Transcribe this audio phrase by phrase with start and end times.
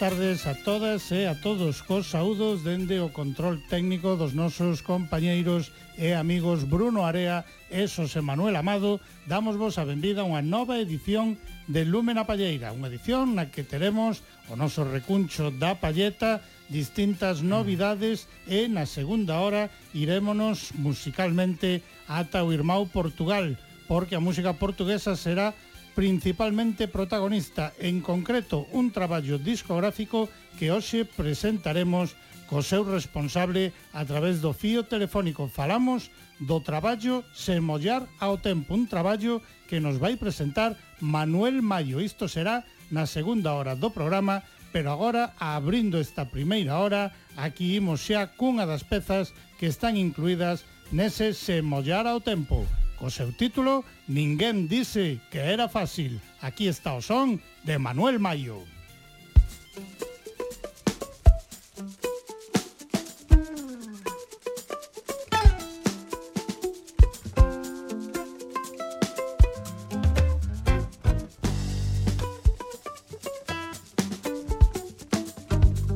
[0.00, 5.76] tardes a todas e a todos Cos saúdos dende o control técnico dos nosos compañeiros
[6.00, 8.96] e amigos Bruno Area e Xosé Manuel Amado.
[9.28, 11.36] Damos vos a benvida a unha nova edición
[11.68, 16.40] de Lúmena Palleira Unha edición na que teremos o noso recuncho da palleta
[16.72, 17.52] Distintas mm.
[17.52, 23.52] novidades e na segunda hora irémonos musicalmente ata o Irmão Portugal
[23.84, 25.52] Porque a música portuguesa será
[26.00, 32.16] principalmente protagonista, en concreto un traballo discográfico que hoxe presentaremos
[32.48, 35.52] co seu responsable a través do fío telefónico.
[35.52, 36.08] Falamos
[36.40, 40.72] do traballo Semollar ao tempo, un traballo que nos vai presentar
[41.04, 42.00] Manuel Mayo.
[42.00, 44.40] Isto será na segunda hora do programa,
[44.72, 50.64] pero agora, abrindo esta primeira hora, aquí imos xa cunha das pezas que están incluídas
[50.96, 52.64] nese Semollar ao tempo.
[53.00, 56.20] Co seu título, Ninguén dise que era fácil.
[56.44, 58.60] Aquí está o son de Manuel Mayo.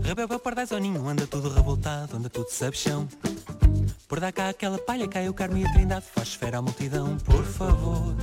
[0.00, 3.06] Rebeba pardais ao ninho, anda tudo revoltado, anda tudo sabichão.
[4.14, 7.18] Por dar cá aquela palha, cai o Carmo e a Trindade, faz esfera à multidão,
[7.18, 8.14] por favor.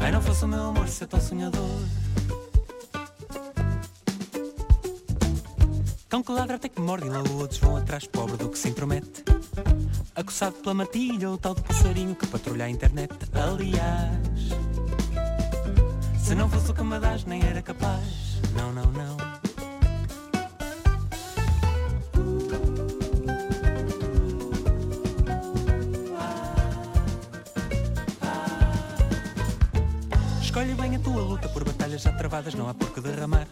[0.00, 1.78] Ai, não fosse o meu amor ser tão sonhador.
[6.08, 8.70] Cão que ladra até que morde e logo outros vão atrás, pobre do que se
[8.70, 9.24] intromete.
[10.14, 13.12] Acossado pela matilha, o tal do passarinho que patrulha a internet.
[13.34, 14.48] Aliás,
[16.18, 16.82] se não fosse o que
[17.26, 18.40] nem era capaz.
[18.56, 19.31] Não, não, não.
[31.98, 33.46] Já travadas, não há por que derramar.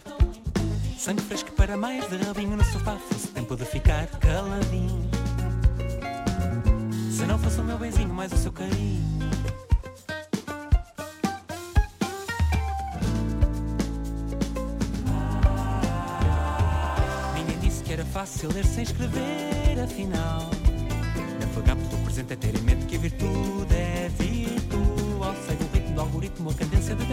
[0.97, 5.09] Sangue fresco para mais de rabinho no sofá, fosse tempo de ficar caladinho.
[7.11, 9.01] Se não fosse o meu benzinho, mais o seu carinho.
[17.35, 20.49] Ninguém disse que era fácil ler sem escrever, afinal.
[21.39, 25.35] Navegar pelo presente é ter em mente que a virtude é virtual.
[25.47, 27.05] Segue o ritmo do algoritmo, a cadência da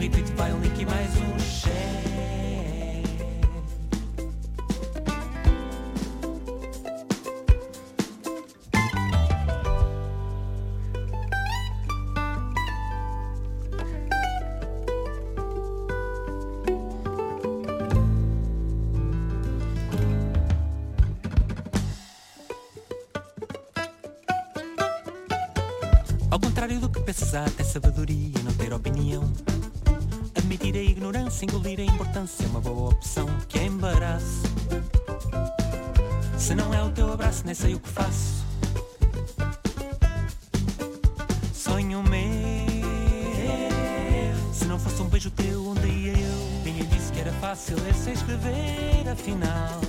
[0.00, 1.90] retweet vai um link e mais um share.
[26.30, 29.30] Ao contrário do que pensas, há até sabedoria não ter opinião.
[30.50, 34.42] Admitir a ignorância, engolir a importância é uma boa opção que é embaraço.
[36.36, 38.44] Se não é o teu abraço, nem sei o que faço.
[41.54, 42.20] Sonho meu.
[44.52, 46.64] Se não fosse um beijo teu, onde ia eu?
[46.64, 49.80] Ninguém disse que era fácil ler sem escrever, afinal.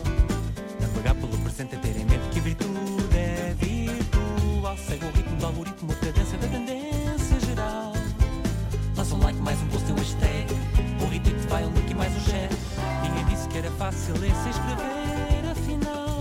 [0.80, 4.78] Navegar pelo presente é ter em mente que virtude é virtual.
[4.78, 6.71] Segue o ritmo do algoritmo, cadência da tendência
[13.92, 16.18] fácil ler sem escrever, afinal.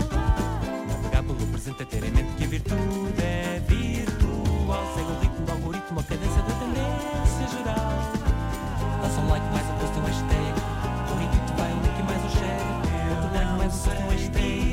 [0.87, 4.93] Navegar pelo presente é ter em mente que a virtude é virtual.
[4.93, 7.91] Segue o ritmo do algoritmo, a cadência da tendência geral.
[9.01, 10.53] Lança um like, mais um post um hashtag.
[11.11, 12.63] Um retweet vai um link e mais um share.
[13.15, 14.70] Outro like, mais um post um hashtag.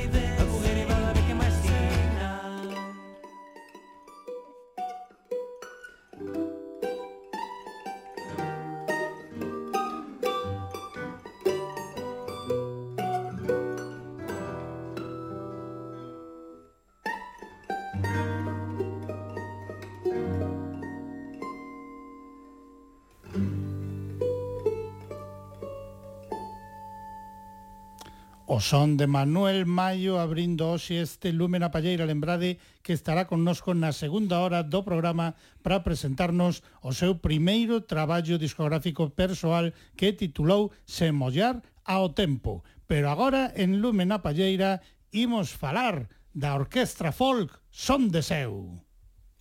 [28.58, 33.70] O son de Manuel Mayo abrindo hoxe este Lumen a Palleira, lembrade que estará connosco
[33.70, 40.74] na segunda hora do programa para presentarnos o seu primeiro traballo discográfico persoal que titulou
[40.82, 42.66] Se mollar ao tempo.
[42.90, 44.82] Pero agora en Lumen a Palleira
[45.14, 48.74] imos falar da Orquestra Folk Son de Seu.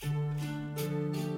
[0.05, 1.36] Música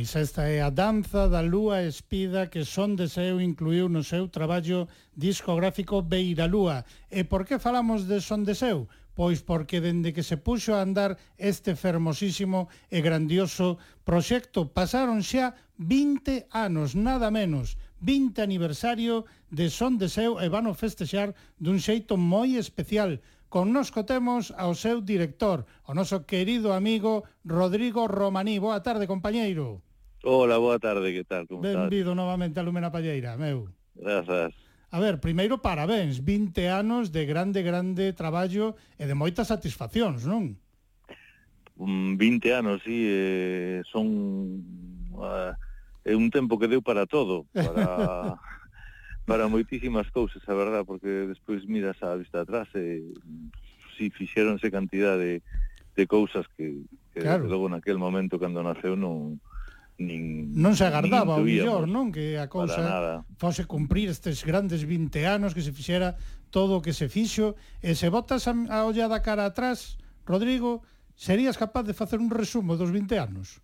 [0.00, 4.88] Pois esta é a danza da lúa espida que Son Deseo incluiu no seu traballo
[5.12, 6.88] discográfico Beira Lúa.
[7.12, 8.88] E por que falamos de Son Deseo?
[9.12, 13.76] Pois porque dende que se puxo a andar este fermosísimo e grandioso
[14.08, 21.36] proxecto pasaron xa 20 anos, nada menos, 20 aniversario de Son Deseo e vano festexar
[21.60, 23.90] dun xeito moi especial, Con nos
[24.54, 28.62] ao seu director, o noso querido amigo Rodrigo Romaní.
[28.62, 29.89] Boa tarde, compañeiro.
[30.22, 31.46] Hola, boa tarde, que tal?
[31.46, 33.68] Como Benvido novamente a Lumena Palleira, meu.
[33.94, 34.52] Grazas.
[34.90, 40.60] A ver, primeiro parabéns, 20 anos de grande, grande traballo e de moitas satisfaccións, non?
[41.80, 42.18] 20
[42.52, 44.60] anos, sí, eh, son...
[45.16, 45.56] Uh,
[46.04, 48.36] é un tempo que deu para todo, para...
[49.30, 53.14] para moitísimas cousas, a verdad, porque despois miras a vista atrás e
[53.94, 55.40] si sí, fixéronse cantidad de,
[55.94, 56.82] de cousas que,
[57.14, 57.46] que claro.
[57.46, 59.38] logo naquel momento cando naceu non
[60.00, 62.08] nin Non se agardaba o millor, non?
[62.08, 66.16] Que a cousa fose cumprir estes grandes 20 anos que se fixera
[66.48, 67.54] todo o que se fixo
[67.84, 70.82] e se botas a, a ollada cara atrás, Rodrigo,
[71.14, 73.60] serías capaz de facer un resumo dos 20 anos?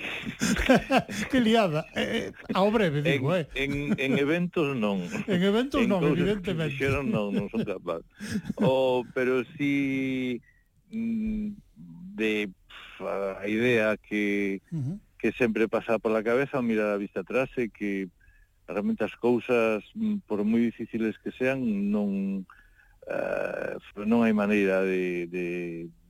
[1.30, 1.86] que liada.
[1.94, 3.48] Eh, eh, ao breve, digo, en, eh.
[3.54, 5.04] En, en eventos non.
[5.30, 6.74] En eventos en non, evidentemente.
[6.74, 8.02] Fixeron, non, non son capaz.
[8.58, 10.40] O, pero si
[10.90, 11.54] mm,
[12.16, 12.50] de
[13.00, 17.52] a idea que uh -huh que sempre pasa pola cabeza ao mirar a vista atrás
[17.60, 18.08] e que
[18.64, 21.60] realmente as cousas, mm, por moi difíciles que sean,
[21.92, 22.40] non,
[23.04, 23.76] uh,
[24.08, 25.48] non hai maneira de, de,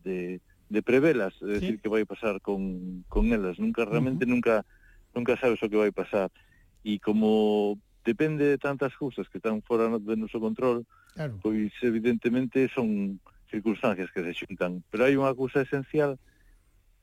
[0.06, 0.18] de,
[0.70, 1.52] de prevelas, é sí.
[1.58, 3.58] decir, que vai pasar con, con elas.
[3.58, 4.34] Nunca, realmente, uh -huh.
[4.38, 4.54] nunca,
[5.10, 6.30] nunca sabes o que vai pasar.
[6.86, 7.74] E como
[8.06, 10.86] depende de tantas cousas que están fora do noso control,
[11.18, 11.34] claro.
[11.42, 13.18] pois evidentemente son
[13.50, 14.86] circunstancias que se xuntan.
[14.88, 16.20] Pero hai unha cousa esencial que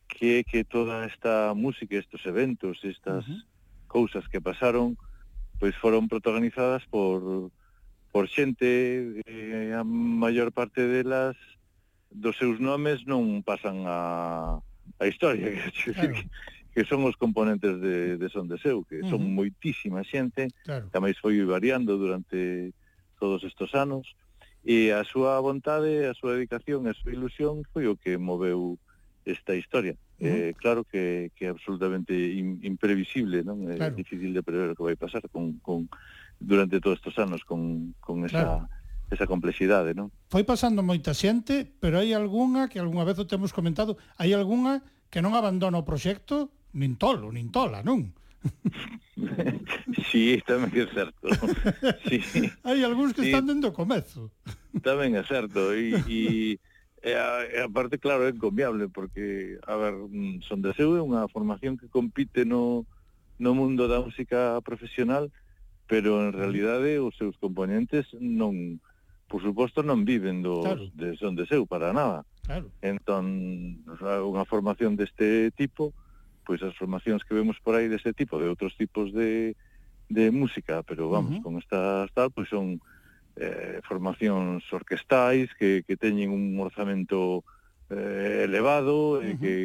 [0.08, 3.44] que é que toda esta música, estes eventos, estas uh -huh.
[3.88, 4.98] cousas que pasaron,
[5.60, 7.52] pois foron protagonizadas por
[8.12, 11.38] por xente, eh, a maior parte delas
[12.10, 14.58] dos seus nomes non pasan a,
[14.98, 16.14] a historia, que, claro.
[16.16, 16.26] que,
[16.74, 19.38] que son os componentes de, de Son de Seu, que son uh -huh.
[19.38, 20.90] moitísima xente, claro.
[20.90, 22.74] tamais foi variando durante
[23.20, 24.18] todos estos anos,
[24.66, 28.82] e a súa vontade, a súa dedicación, a súa ilusión foi o que moveu
[29.28, 29.96] esta historia.
[30.20, 30.28] Uh -huh.
[30.28, 33.68] eh, claro que, que é absolutamente in, imprevisible, non?
[33.68, 33.96] É claro.
[34.00, 35.92] difícil de prever o que vai pasar con, con
[36.40, 38.70] durante todos estes anos con, con esa claro.
[39.12, 40.10] esa complexidade, non?
[40.32, 44.82] Foi pasando moita xente, pero hai algunha que algunha vez o temos comentado, hai algunha
[45.12, 48.16] que non abandona o proxecto nin tolo, nin tola, non?
[50.12, 51.26] sí, tamén é certo.
[52.08, 52.48] Sí.
[52.64, 53.30] Hai algúns que sí.
[53.32, 54.32] están dentro o comezo.
[54.84, 56.20] Tamén é certo, e, e
[57.08, 61.02] E, a, e aparte, claro, é encomiable, porque, a ver, mm, son de seu é
[61.02, 62.84] unha formación que compite no,
[63.40, 65.32] no mundo da música profesional,
[65.88, 68.84] pero en realidade os seus componentes non,
[69.32, 70.84] por suposto, non viven do, claro.
[70.92, 72.28] de son de seu para nada.
[72.44, 72.68] Claro.
[72.84, 73.24] Entón,
[73.88, 75.96] unha formación deste tipo,
[76.44, 79.56] pois as formacións que vemos por aí deste tipo, de outros tipos de,
[80.12, 81.44] de música, pero vamos, uh -huh.
[81.44, 82.84] con estas tal, pois son
[83.40, 87.46] eh, formacións orquestais que, que teñen un orzamento
[87.90, 89.32] eh, elevado, eh, uh -huh.
[89.32, 89.56] e que,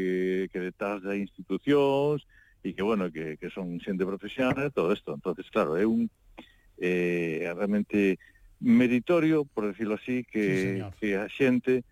[0.52, 2.22] que detrás de institucións,
[2.62, 5.14] e que, bueno, que, que son xente profesional, todo isto.
[5.14, 6.06] entonces claro, é un
[6.78, 8.18] eh, realmente
[8.60, 10.92] meritorio, por decirlo así, que, sí, señor.
[11.00, 11.82] que a xente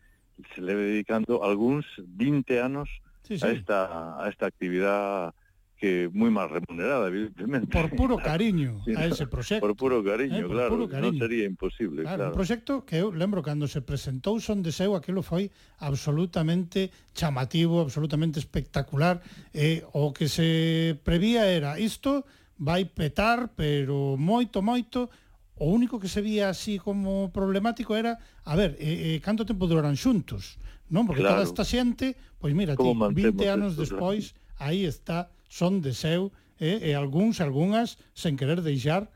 [0.55, 2.89] se leve dedicando algúns 20 anos
[3.27, 3.45] sí, sí.
[3.45, 3.79] a esta
[4.23, 5.33] a esta actividade
[5.81, 7.73] que muy mal remunerada, evidentemente.
[7.73, 9.67] Por puro cariño sí, a ese proxecto.
[9.67, 11.13] Por puro cariño, eh, por claro, puro cariño.
[11.13, 12.03] no sería imposible.
[12.03, 12.31] Claro, claro.
[12.31, 15.49] un proxecto que, eu lembro, cando se presentou Son Deseo, aquilo foi
[15.81, 19.25] absolutamente chamativo, absolutamente espectacular,
[19.57, 22.29] eh, o que se prevía era isto
[22.61, 25.09] vai petar, pero moito, moito,
[25.57, 29.65] o único que se vía así como problemático era, a ver, eh, eh, canto tempo
[29.65, 30.61] duraran xuntos,
[30.93, 31.09] non?
[31.09, 31.41] Porque claro.
[31.41, 36.31] toda esta xente, pois mira, ti, 20 anos esto, despois, aí está son de seu
[36.63, 39.11] eh, e algúns, algunhas, sen querer deixar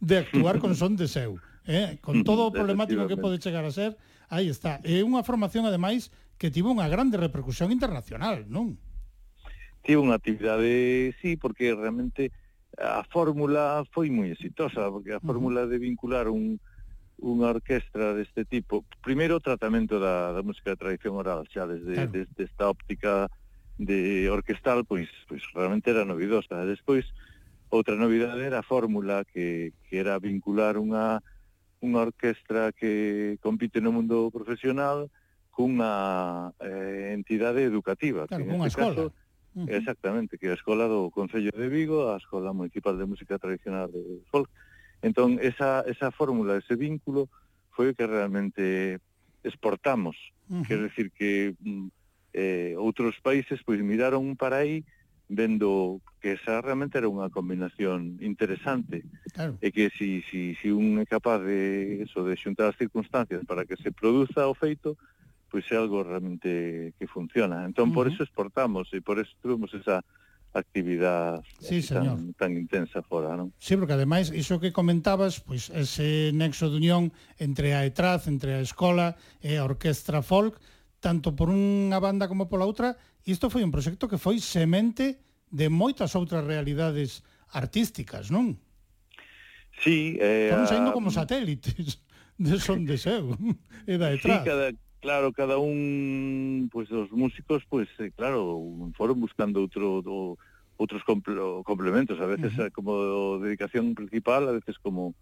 [0.00, 1.36] de actuar con son de seu.
[1.68, 4.00] Eh, con todo o problemático que pode chegar a ser,
[4.32, 4.80] aí está.
[4.80, 6.08] É unha formación, ademais,
[6.40, 8.80] que tivo unha grande repercusión internacional, non?
[9.84, 12.32] Tivo unha actividade, sí, porque realmente
[12.80, 16.56] a fórmula foi moi exitosa, porque a fórmula de vincular un,
[17.20, 21.98] unha orquestra deste tipo, primeiro o tratamento da, da música de tradición oral, xa desde,
[21.98, 22.14] claro.
[22.14, 23.28] desde esta óptica
[23.78, 26.66] de orquestal pois pois realmente era novidosa.
[26.66, 27.06] Despois
[27.70, 31.22] outra novidade era a fórmula que, que era vincular unha
[31.78, 35.06] unha orquestra que compite no mundo profesional
[35.54, 38.94] cunha eh, entidade educativa, claro, que neste escola.
[38.94, 39.66] caso uh -huh.
[39.70, 43.90] exactamente, que é a escola do Concello de Vigo, a Escola Municipal de Música Tradicional
[43.90, 44.50] de Folk.
[45.02, 47.30] Entón esa esa fórmula, ese vínculo
[47.70, 48.98] foi o que realmente
[49.46, 50.18] exportamos,
[50.50, 50.66] uh -huh.
[50.66, 51.94] quer decir que mm,
[52.38, 54.86] eh, outros países pois miraron para aí
[55.26, 59.02] vendo que esa realmente era unha combinación interesante
[59.34, 59.58] claro.
[59.58, 63.66] e que si, si, si un é capaz de, eso, de xuntar as circunstancias para
[63.66, 64.94] que se produza o feito
[65.50, 67.96] pois é algo realmente que funciona entón uh -huh.
[67.98, 70.00] por eso exportamos e por eso tuvemos esa
[70.54, 73.52] actividade sí, tan, tan intensa fora, non?
[73.60, 78.56] Sí, porque ademais, iso que comentabas, pois ese nexo de unión entre a ETRAZ, entre
[78.56, 80.56] a escola e a Orquestra Folk,
[80.98, 85.22] tanto por unha banda como pola outra, e isto foi un proxecto que foi semente
[85.48, 87.22] de moitas outras realidades
[87.54, 88.58] artísticas, non?
[89.78, 92.02] Sí, eh, Foron saindo como satélites
[92.38, 93.34] de son de seu
[93.90, 94.42] e da detrás.
[94.42, 94.66] Sí, cada,
[94.98, 98.58] claro, cada un pois pues, os músicos pois pues, eh, claro,
[98.98, 100.34] foron buscando outro do,
[100.78, 102.74] outros complementos, a veces uh eh, -huh.
[102.74, 105.14] como dedicación principal, a veces como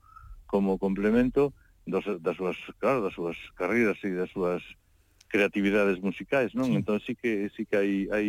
[0.46, 1.52] como complemento
[1.86, 4.62] dos, das súas, claro, das súas carreiras e das súas
[5.28, 6.70] creatividades musicais, non?
[6.70, 6.78] Sí.
[6.78, 8.26] Entón sí que sí que hai hai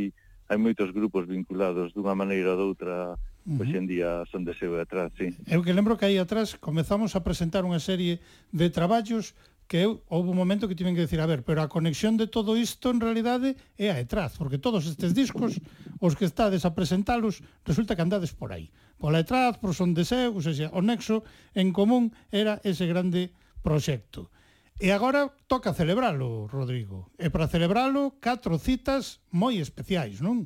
[0.48, 3.16] hai moitos grupos vinculados dunha maneira ou doutra
[3.48, 3.80] Uh -huh.
[3.80, 5.32] En día son de seu atrás, sí.
[5.48, 8.20] Eu que lembro que aí atrás comezamos a presentar unha serie
[8.52, 9.40] de traballos
[9.72, 12.28] que eu, houve un momento que tiven que decir, a ver, pero a conexión de
[12.28, 15.60] todo isto en realidade é a etraz, porque todos estes discos,
[16.00, 18.72] os que estades a presentalos, resulta que andades por aí.
[19.00, 21.24] Pola etraz, por son deseos, ou seja, o nexo
[21.56, 23.32] en común era ese grande
[23.64, 24.32] proxecto.
[24.78, 27.10] E agora toca celebralo, Rodrigo.
[27.18, 30.46] E para celebralo, catro citas moi especiais, non?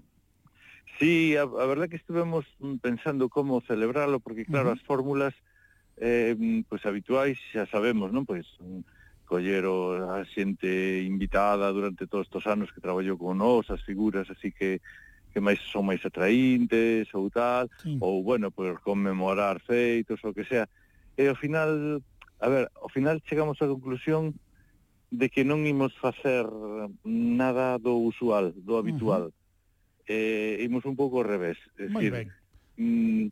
[0.96, 2.48] Sí, a, a verdad que estuvemos
[2.80, 4.80] pensando como celebralo, porque claro, uh -huh.
[4.80, 5.36] as fórmulas
[6.00, 6.32] eh,
[6.72, 8.24] pues habituais xa sabemos, non?
[8.24, 8.48] Pois
[9.28, 14.52] coller a xente invitada durante todos estos anos que traballou con nós, as figuras, así
[14.52, 14.80] que
[15.32, 17.96] que máis son máis atraíntes ou tal, sí.
[18.04, 20.68] ou, bueno, por conmemorar feitos ou que sea.
[21.16, 22.04] E ao final
[22.42, 24.34] a ver, ao final chegamos á conclusión
[25.14, 26.48] de que non imos facer
[27.06, 29.30] nada do usual, do habitual.
[29.30, 30.12] Uh -huh.
[30.12, 31.62] eh, imos un pouco ao revés.
[31.78, 32.28] É Moi ben.
[32.82, 33.30] Mm,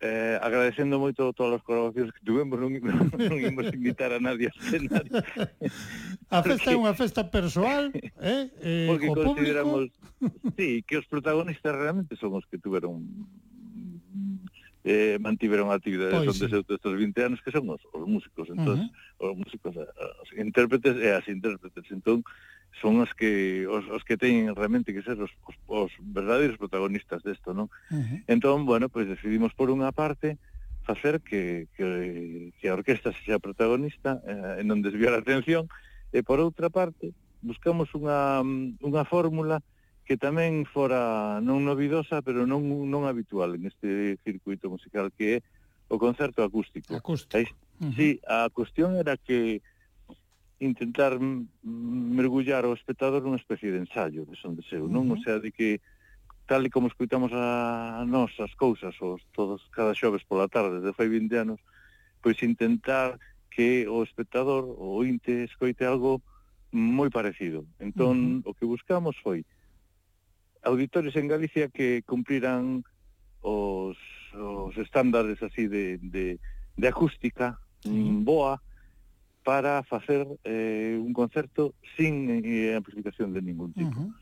[0.00, 4.52] eh, agradecendo moito todas as colaboracións que tuvemos, non, non, non imos invitar a nadie
[4.52, 5.04] a cenar.
[6.30, 8.52] a festa porque, é unha festa persoal, eh?
[8.60, 10.52] eh porque o consideramos, público...
[10.54, 13.02] sí, que os protagonistas realmente son os que tuveron
[14.86, 16.46] eh, mantiveron a actividade pois, son sí.
[16.46, 19.34] destes 20 anos que son os, os músicos, entón, uh -huh.
[19.34, 22.22] os músicos, eh, os intérpretes e as intérpretes, entón
[22.78, 27.26] son os que os, os que teñen realmente que ser os, os, os verdadeiros protagonistas
[27.26, 27.66] desto, non?
[27.90, 28.18] Uh -huh.
[28.30, 30.38] Entón, bueno, pois decidimos por unha parte
[30.86, 35.66] facer que, que, que a orquesta sexa protagonista eh, en non desviar a atención
[36.14, 37.10] e por outra parte
[37.42, 39.66] buscamos unha, mm, unha fórmula
[40.06, 45.44] que tamén fora non novidosa, pero non non habitual en este circuito musical que é
[45.90, 46.94] o concerto acústico.
[46.94, 47.34] Acústico.
[47.34, 47.94] Aí, uh -huh.
[47.98, 49.60] Sí, a cuestión era que
[50.62, 54.94] intentar mergullar o espectador nunha especie de ensayo, de son deseo, uh -huh.
[54.94, 55.10] non?
[55.10, 55.82] O sea, de que
[56.46, 60.94] tal e como escutamos a nós as cousas os todos cada xoves pola tarde de
[60.94, 61.58] fai 20 anos,
[62.22, 63.18] pois intentar
[63.50, 66.22] que o espectador, o ointe escoite algo
[66.70, 67.66] moi parecido.
[67.82, 68.48] Entón, uh -huh.
[68.48, 69.42] o que buscamos foi
[70.66, 72.82] auditores en Galicia que cumpriran
[73.40, 73.96] os,
[74.34, 76.38] os estándares así de, de,
[76.76, 77.90] de acústica sí.
[77.90, 78.60] Mm, boa
[79.46, 83.94] para facer eh, un concerto sin eh, amplificación de ningún tipo.
[83.94, 84.14] Uh -huh.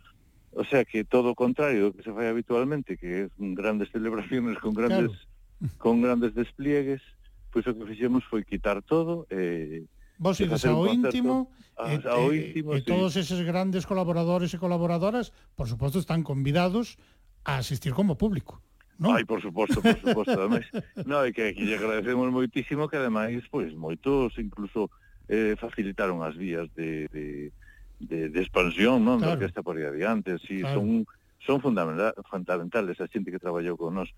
[0.56, 4.60] O sea que todo o contrario do que se fai habitualmente, que é grandes celebraciones
[4.60, 5.80] con grandes claro.
[5.80, 7.02] con grandes despliegues,
[7.50, 9.82] pois pues, o que fixemos foi quitar todo e eh,
[10.18, 12.82] Vos ides ao íntimo, ah, e, ao íntimo, e, sí.
[12.82, 16.96] e todos eses grandes colaboradores e colaboradoras, por suposto, están convidados
[17.44, 18.62] a asistir como público.
[18.98, 19.10] No?
[19.10, 20.70] Ai, por suposto, por suposto, ademais.
[21.10, 24.86] no, e que que lle agradecemos moitísimo que ademais, pois, moitos incluso
[25.26, 27.50] eh, facilitaron as vías de, de,
[27.98, 29.18] de, de expansión, non?
[29.18, 29.34] Claro.
[29.34, 30.78] Da orquesta por aí adiante, si sí, claro.
[30.78, 31.04] son
[31.44, 34.08] son fundamentales a xente que traballou con nós.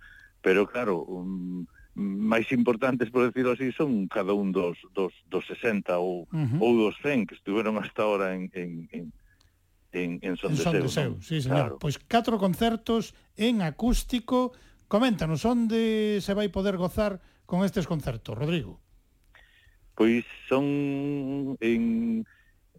[0.41, 5.97] Pero claro, un, máis importantes, por decirlo así, son cada un dos, dos, dos 60
[5.97, 6.61] ou, uh -huh.
[6.61, 9.05] ou dos 100 que estiveron hasta ahora en, en, en,
[9.97, 11.11] en, en Son, en son de Seu.
[11.17, 11.23] ¿no?
[11.25, 11.57] Sí, señor.
[11.57, 11.75] Claro.
[11.81, 14.53] Pois catro concertos en acústico.
[14.93, 18.79] Coméntanos, onde se vai poder gozar con estes concertos, Rodrigo?
[19.97, 22.23] Pois son en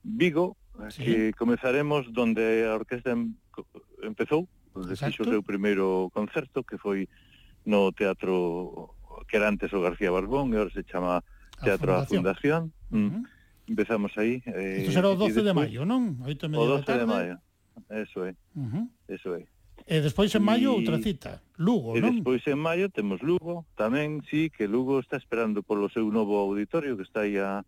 [0.06, 0.56] Vigo,
[0.94, 1.04] sí.
[1.04, 3.34] que comezaremos donde a orquesta em,
[4.06, 4.46] empezou,
[4.78, 7.10] onde fixo o seu primeiro concerto, que foi
[7.66, 11.26] no Teatro que era antes o García Barbón, e agora se chama
[11.64, 12.70] Teatro a Fundación.
[12.70, 12.94] Fundación.
[12.94, 12.98] Mm.
[12.98, 13.24] Uh -huh.
[13.68, 14.42] Empezamos aí.
[14.46, 16.24] Eh, Isto será o 12 después, de maio, non?
[16.24, 17.04] Oito e media o 12 tarde.
[17.04, 17.36] de maio,
[17.92, 18.32] eso é.
[18.56, 18.86] Uh -huh.
[19.12, 19.44] Eso é.
[19.88, 20.78] E despois en maio e...
[20.80, 22.16] outra cita, Lugo, e non?
[22.16, 26.40] E despois en maio temos Lugo, tamén, sí, que Lugo está esperando polo seu novo
[26.40, 27.68] auditorio, que está aí a,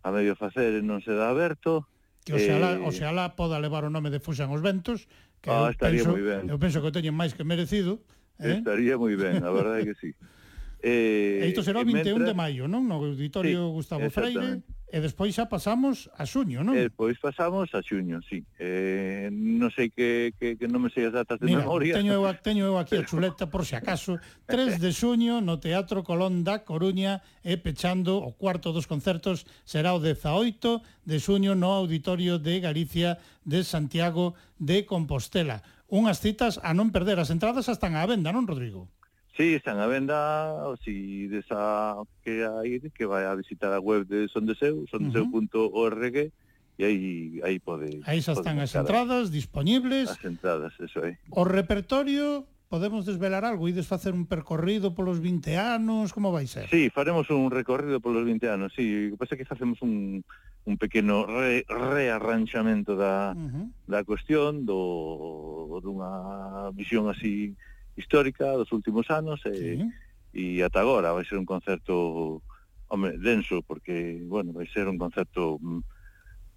[0.00, 1.84] a medio facer e non se dá aberto.
[2.24, 2.84] Que o xalá, eh...
[2.84, 5.04] oxalá poda levar o nome de Fuxan os Ventos,
[5.44, 6.48] que ah, eu, estaría penso, moi ben.
[6.48, 8.00] eu penso que o teñen máis que merecido.
[8.40, 8.64] Eh?
[8.64, 10.10] Estaría moi ben, a verdade é que sí.
[10.84, 12.28] Eh, e isto será o 21 mentre...
[12.28, 12.84] de maio, non?
[12.84, 14.60] No Auditorio sí, Gustavo Freire.
[14.94, 16.76] E despois xa pasamos a xuño, non?
[16.76, 18.44] E despois pasamos a xuño, sí.
[18.60, 21.96] Eh, non sei que, que, que non me sei as datas de Mira, memoria.
[21.96, 23.02] Teño eu, teño eu aquí Pero...
[23.02, 24.20] a chuleta por se si acaso.
[24.44, 29.96] 3 de xuño no Teatro Colón da Coruña e pechando o cuarto dos concertos será
[29.96, 35.64] o 18 de xuño no Auditorio de Galicia de Santiago de Compostela.
[35.90, 37.18] Unhas citas a non perder.
[37.18, 38.93] As entradas están á venda, non, Rodrigo?
[39.36, 44.06] Sí, están a venda, ou si desa que hai, que vai a visitar a web
[44.06, 46.30] de Sondeseu, sondeseu.org,
[46.78, 47.98] e aí, aí pode...
[48.06, 50.14] Aí xa están as entradas disponibles.
[50.14, 51.18] As entradas, eso é.
[51.34, 56.70] O repertorio podemos desvelar algo, ides facer un percorrido polos 20 anos, como vai ser?
[56.70, 60.22] Sí, faremos un recorrido polos 20 anos, sí, o que pasa é que facemos un,
[60.62, 63.66] un pequeno re, rearranxamento da, uh -huh.
[63.86, 67.54] da cuestión, do, dunha visión así
[67.96, 69.90] histórica dos últimos anos e, sí.
[70.34, 72.42] e ata agora vai ser un concerto
[72.88, 75.82] home, denso porque bueno, vai ser un concerto mm,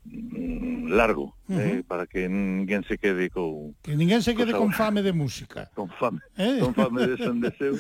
[0.05, 1.59] mm largo uh -huh.
[1.59, 5.69] eh, para que ninguén se quede co que ninguén se quede con fame de música
[5.75, 6.59] con fame, eh?
[6.59, 7.75] con fame de son de seu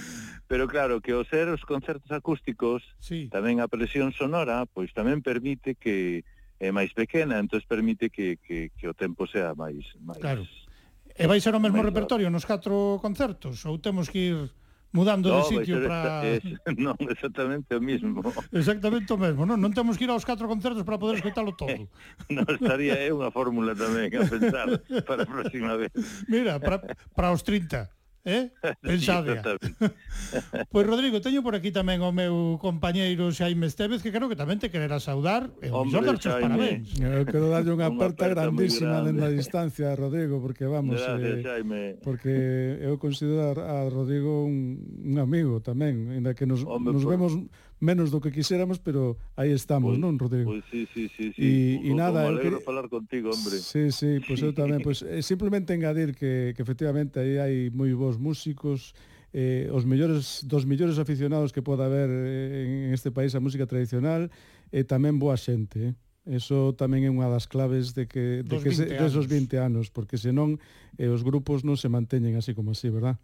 [0.47, 3.31] pero claro que os ser os concertos acústicos sí.
[3.31, 6.27] tamén a presión sonora pois tamén permite que
[6.59, 10.43] é máis pequena entón permite que, que, que o tempo sea máis máis claro
[11.17, 13.65] E vai ser o mesmo vai, repertorio nos catro concertos?
[13.65, 14.37] Ou temos que ir
[14.93, 16.21] mudando no, de sitio para...
[16.25, 16.41] Eh,
[16.77, 18.21] non, exactamente o mismo.
[18.53, 19.57] Exactamente o mesmo, non?
[19.57, 21.89] Non temos que ir aos catro concertos para poder escoitalo todo.
[22.33, 24.67] non, estaría é unha fórmula tamén a pensar
[25.09, 25.91] para a próxima vez.
[26.31, 26.85] Mira, para,
[27.17, 27.96] para os 30.
[28.27, 28.51] Eh?
[28.83, 29.39] Pensade.
[30.67, 34.59] pois Rodrigo, teño por aquí tamén o meu compañeiro Xaime Estevez que creo que tamén
[34.59, 36.91] te quererá saudar e o mellor darche os parabéns.
[36.99, 41.47] Eu eh, quero darlle unha aperta grandísima dende a distancia, Rodrigo, porque vamos Gracias, eh,
[41.47, 42.03] Jaime.
[42.03, 42.35] porque
[42.83, 44.75] eu considero a Rodrigo un,
[45.07, 47.15] un amigo tamén, ainda que nos, Hombre, nos por...
[47.15, 47.31] vemos
[47.79, 50.49] menos do que quixéramos, pero aí estamos, pois, non, Rodrigo?
[50.49, 51.45] Pois sí, sí, sí, sí.
[51.81, 53.61] E, e nada, eu quería falar contigo, hombre.
[53.61, 57.37] Sí, sí, pois pues eu tamén, pois pues, eh, simplemente engadir que que efectivamente aí
[57.37, 58.97] hai moi bons músicos,
[59.33, 63.69] eh, os mellores dos mellores aficionados que poda haber eh, en este país a música
[63.69, 64.33] tradicional
[64.73, 65.95] e eh, tamén boa xente, eh?
[66.27, 69.87] Eso tamén é unha das claves de que de dos que se, desos 20 anos,
[69.87, 70.59] porque senón
[70.99, 73.15] eh, os grupos non se manteñen así como así, verdad?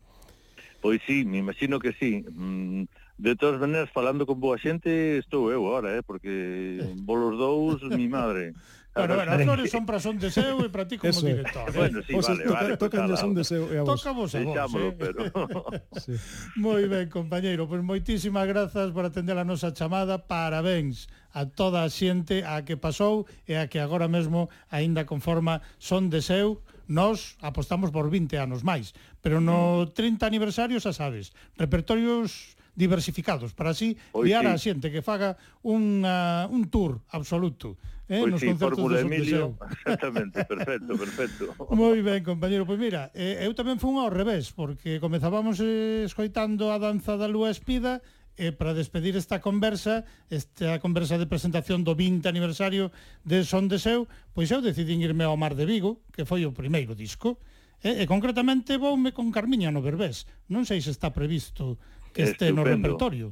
[0.79, 2.23] Pois sí, me imagino que sí.
[2.23, 2.87] Mm,
[3.17, 8.09] De todas maneiras, falando con boa xente, estou eu agora, eh, porque bolos dous, mi
[8.09, 8.57] madre.
[8.93, 11.65] Bueno, bueno, as flores son para son deseo e para ti como Eso director.
[11.65, 11.73] Eh.
[11.73, 13.97] Bueno, sí, o vale, toca, vale, toca pues, son deseo e a vos.
[13.97, 14.97] Toca vos a vos, eh.
[14.97, 15.21] pero...
[15.97, 16.13] sí.
[16.61, 20.21] Moi ben, compañeiro, pois pues, moitísimas grazas por atender a nosa chamada.
[20.29, 25.65] Parabéns a toda a xente a que pasou e a que agora mesmo aínda conforma
[25.81, 28.93] son deseo nós apostamos por 20 anos máis,
[29.25, 34.51] pero no 30 aniversario, xa sabes, repertorios diversificados para así pois guiar sí.
[34.51, 37.77] a xente que faga unha, un tour absoluto
[38.09, 41.43] eh, pois nos sí, concertos do Emilio, exactamente, perfecto, perfecto.
[41.71, 46.69] Moi ben, compañero, pois mira, eh, eu tamén fun ao revés, porque comezábamos eh, escoitando
[46.69, 48.03] a danza da lúa espida
[48.35, 52.89] e eh, para despedir esta conversa, esta conversa de presentación do 20 aniversario
[53.23, 56.51] de Son de Seu, pois eu decidín irme ao Mar de Vigo, que foi o
[56.51, 57.37] primeiro disco,
[57.79, 60.25] e, eh, e concretamente voume con Carmiña no Berbés.
[60.49, 61.77] Non sei se está previsto
[62.13, 62.61] que eh, este Estupendo.
[62.61, 63.27] no repertorio.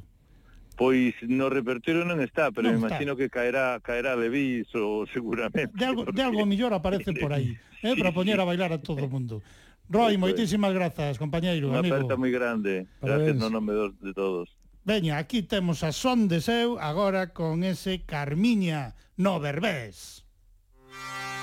[0.76, 3.20] Pois no repertorio non está, pero non imagino está.
[3.22, 5.72] que caerá caerá de viso seguramente.
[5.72, 6.18] De algo, porque...
[6.18, 7.54] de algo millor aparece por aí,
[7.86, 8.42] eh, sí, para poñer sí.
[8.42, 9.40] a bailar a todo o mundo.
[9.92, 11.94] Roy, moitísimas grazas, compañeiro, Una amigo.
[11.94, 13.36] Unha aperta moi grande, Parabéns.
[13.36, 14.50] gracias no nome dos, de todos.
[14.82, 20.26] Veña, aquí temos a Son de Seu agora con ese Carmiña no Berbés.
[20.82, 21.41] Música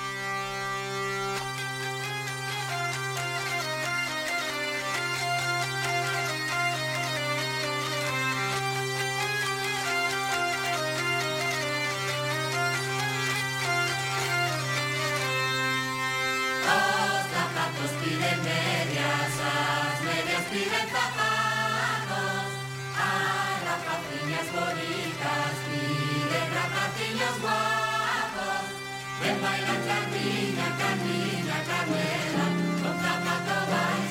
[20.50, 22.48] escriben zapatos
[22.98, 23.10] a
[23.70, 28.64] rapaciñas bonitas, miren rapaciños guapos.
[29.22, 32.46] Ven, baila, carniña, carniña, carnera,
[32.82, 34.09] con zapato baila.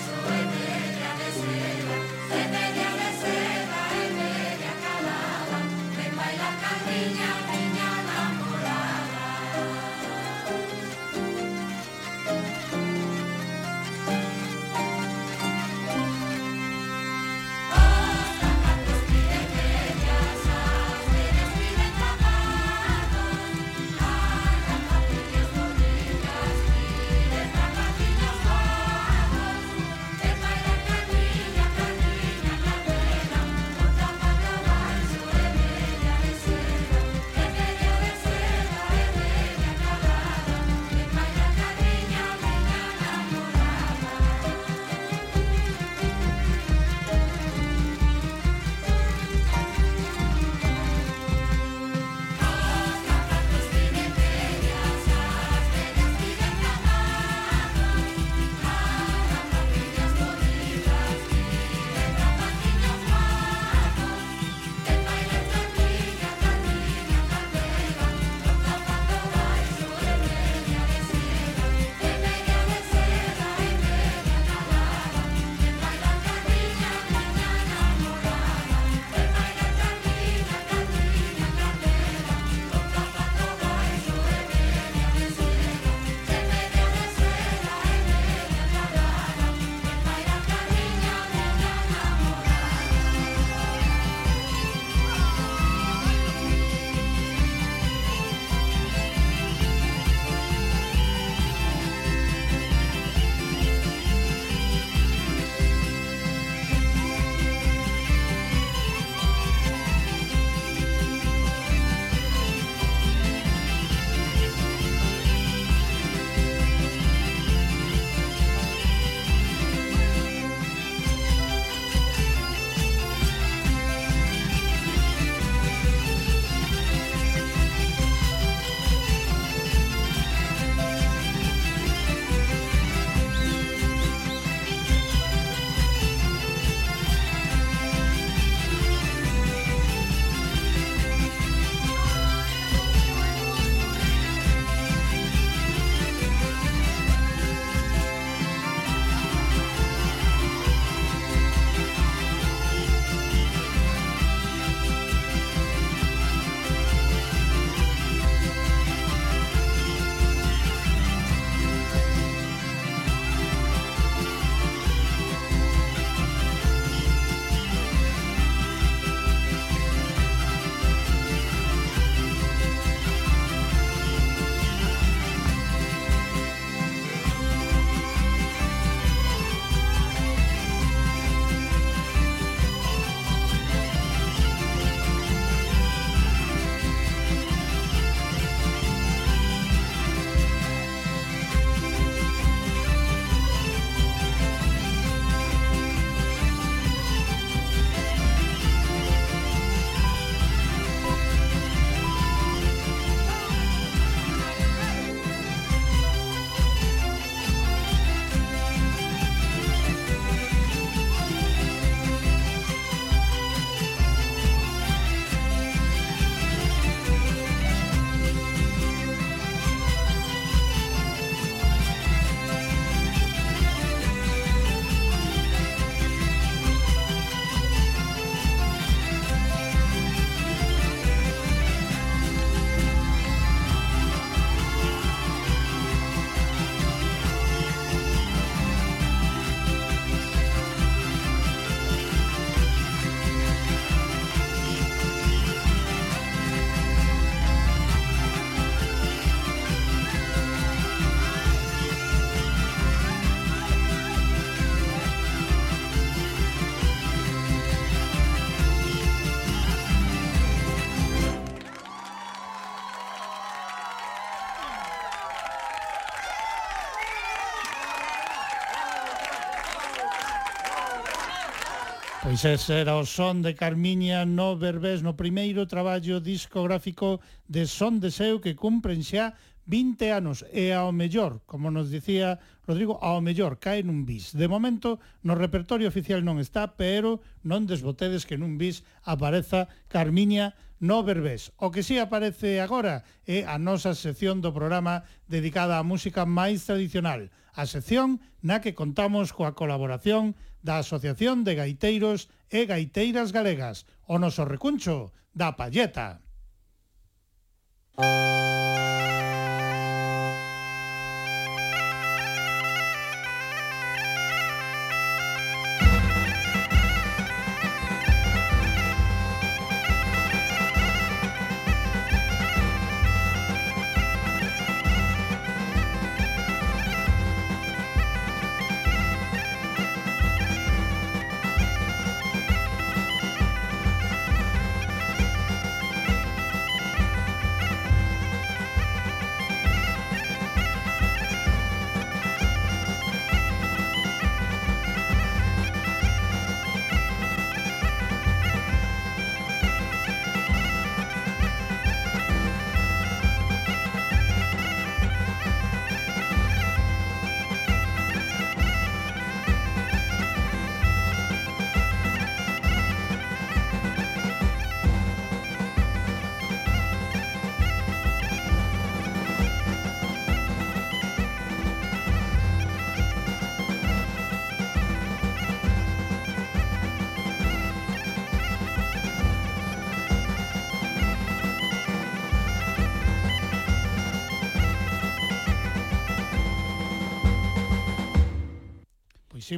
[272.45, 277.19] ese era o son de Carmiña no Berbés no primeiro traballo discográfico
[277.51, 279.35] de Son Deseo que cumpren xa
[279.67, 284.39] 20 anos e ao mellor, como nos dicía Rodrigo, ao mellor cae nun bis.
[284.39, 290.55] De momento, no repertorio oficial non está, pero non desbotedes que nun bis apareza Carmiña
[290.79, 291.51] no Berbés.
[291.59, 296.23] O que si sí aparece agora é a nosa sección do programa dedicada á música
[296.23, 302.69] máis tradicional, a sección na que contamos coa colaboración de da Asociación de Gaiteiros e
[302.69, 306.21] Gaiteiras Galegas, o noso recuncho da Palleta.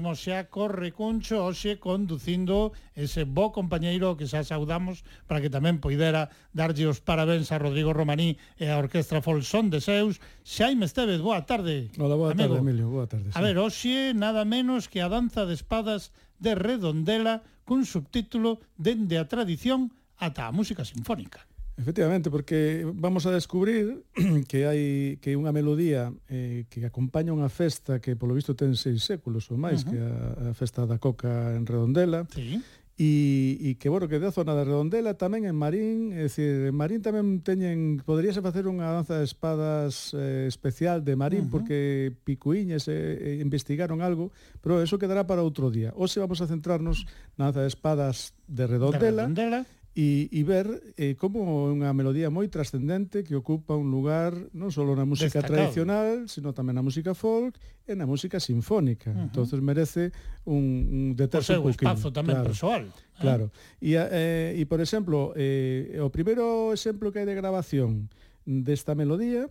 [0.01, 5.77] imos xa co recuncho hoxe conducindo ese bo compañeiro que xa saudamos para que tamén
[5.77, 10.17] poidera darlle os parabéns a Rodrigo Romaní e a Orquestra Folsón de Seus.
[10.41, 11.93] Xaime Estevez, boa tarde.
[12.01, 12.57] Hola, boa amigo.
[12.57, 13.29] tarde, Emilio, boa tarde.
[13.29, 13.37] Sí.
[13.37, 19.21] A ver, hoxe nada menos que a danza de espadas de Redondela cun subtítulo dende
[19.21, 21.45] a tradición ata a música sinfónica.
[21.81, 24.05] Efectivamente, porque vamos a descubrir
[24.49, 29.01] que hai que unha melodía eh, que acompaña unha festa que polo visto ten seis
[29.01, 29.90] séculos ou máis, uh -huh.
[29.90, 32.29] que a, a festa da Coca en Redondela.
[32.29, 32.61] Sí.
[33.01, 36.77] E, e que, bueno, que da zona da Redondela tamén en Marín, é dicir, en
[36.77, 41.55] Marín tamén teñen, poderíase facer unha danza de espadas eh, especial de Marín, uh -huh.
[41.57, 45.97] porque Picuíñes eh, eh, investigaron algo, pero eso quedará para outro día.
[45.97, 47.09] Hoxe vamos a centrarnos
[47.40, 49.61] na danza de espadas de Redondela, de Redondela
[49.96, 54.70] e, e ver eh, como é unha melodía moi trascendente que ocupa un lugar non
[54.70, 55.66] só na música Destacado.
[55.66, 59.11] tradicional, sino tamén na música folk e na música sinfónica.
[59.11, 59.26] Uh -huh.
[59.26, 60.14] entonces merece
[60.47, 61.91] un, un deterse un poquinho.
[61.91, 62.82] espazo tamén claro, persoal.
[62.86, 63.18] Eh.
[63.18, 63.51] Claro.
[63.82, 68.07] E, eh, e, por exemplo, eh, o primeiro exemplo que hai de grabación
[68.47, 69.51] desta melodía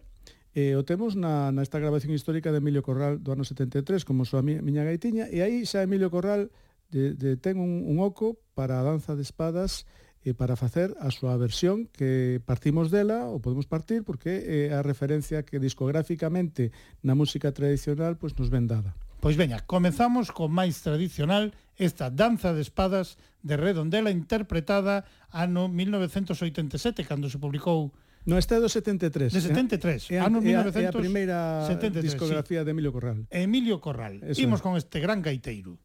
[0.55, 4.41] eh, o temos na, nesta grabación histórica de Emilio Corral do ano 73 como súa
[4.41, 6.49] mi, miña gaitiña e aí xa Emilio Corral
[6.89, 9.85] de, de, ten un, un oco para a danza de espadas
[10.26, 14.76] eh, para facer a súa versión que partimos dela ou podemos partir porque é eh,
[14.76, 18.99] a referencia que discográficamente na música tradicional pois pues, nos ven dada.
[19.20, 27.07] Pois veña, comezamos con máis tradicional esta danza de espadas de Redondela interpretada ano 1987
[27.07, 27.95] cando se publicou
[28.28, 29.32] No, esta é do 73.
[29.32, 30.76] De 73, é, ano 1973.
[30.76, 32.65] É a, é a primeira 73, discografía sí.
[32.65, 33.26] de Emilio Corral.
[33.32, 34.20] Emilio Corral.
[34.22, 34.63] Eso Imos é.
[34.63, 35.80] con este gran gaiteiro.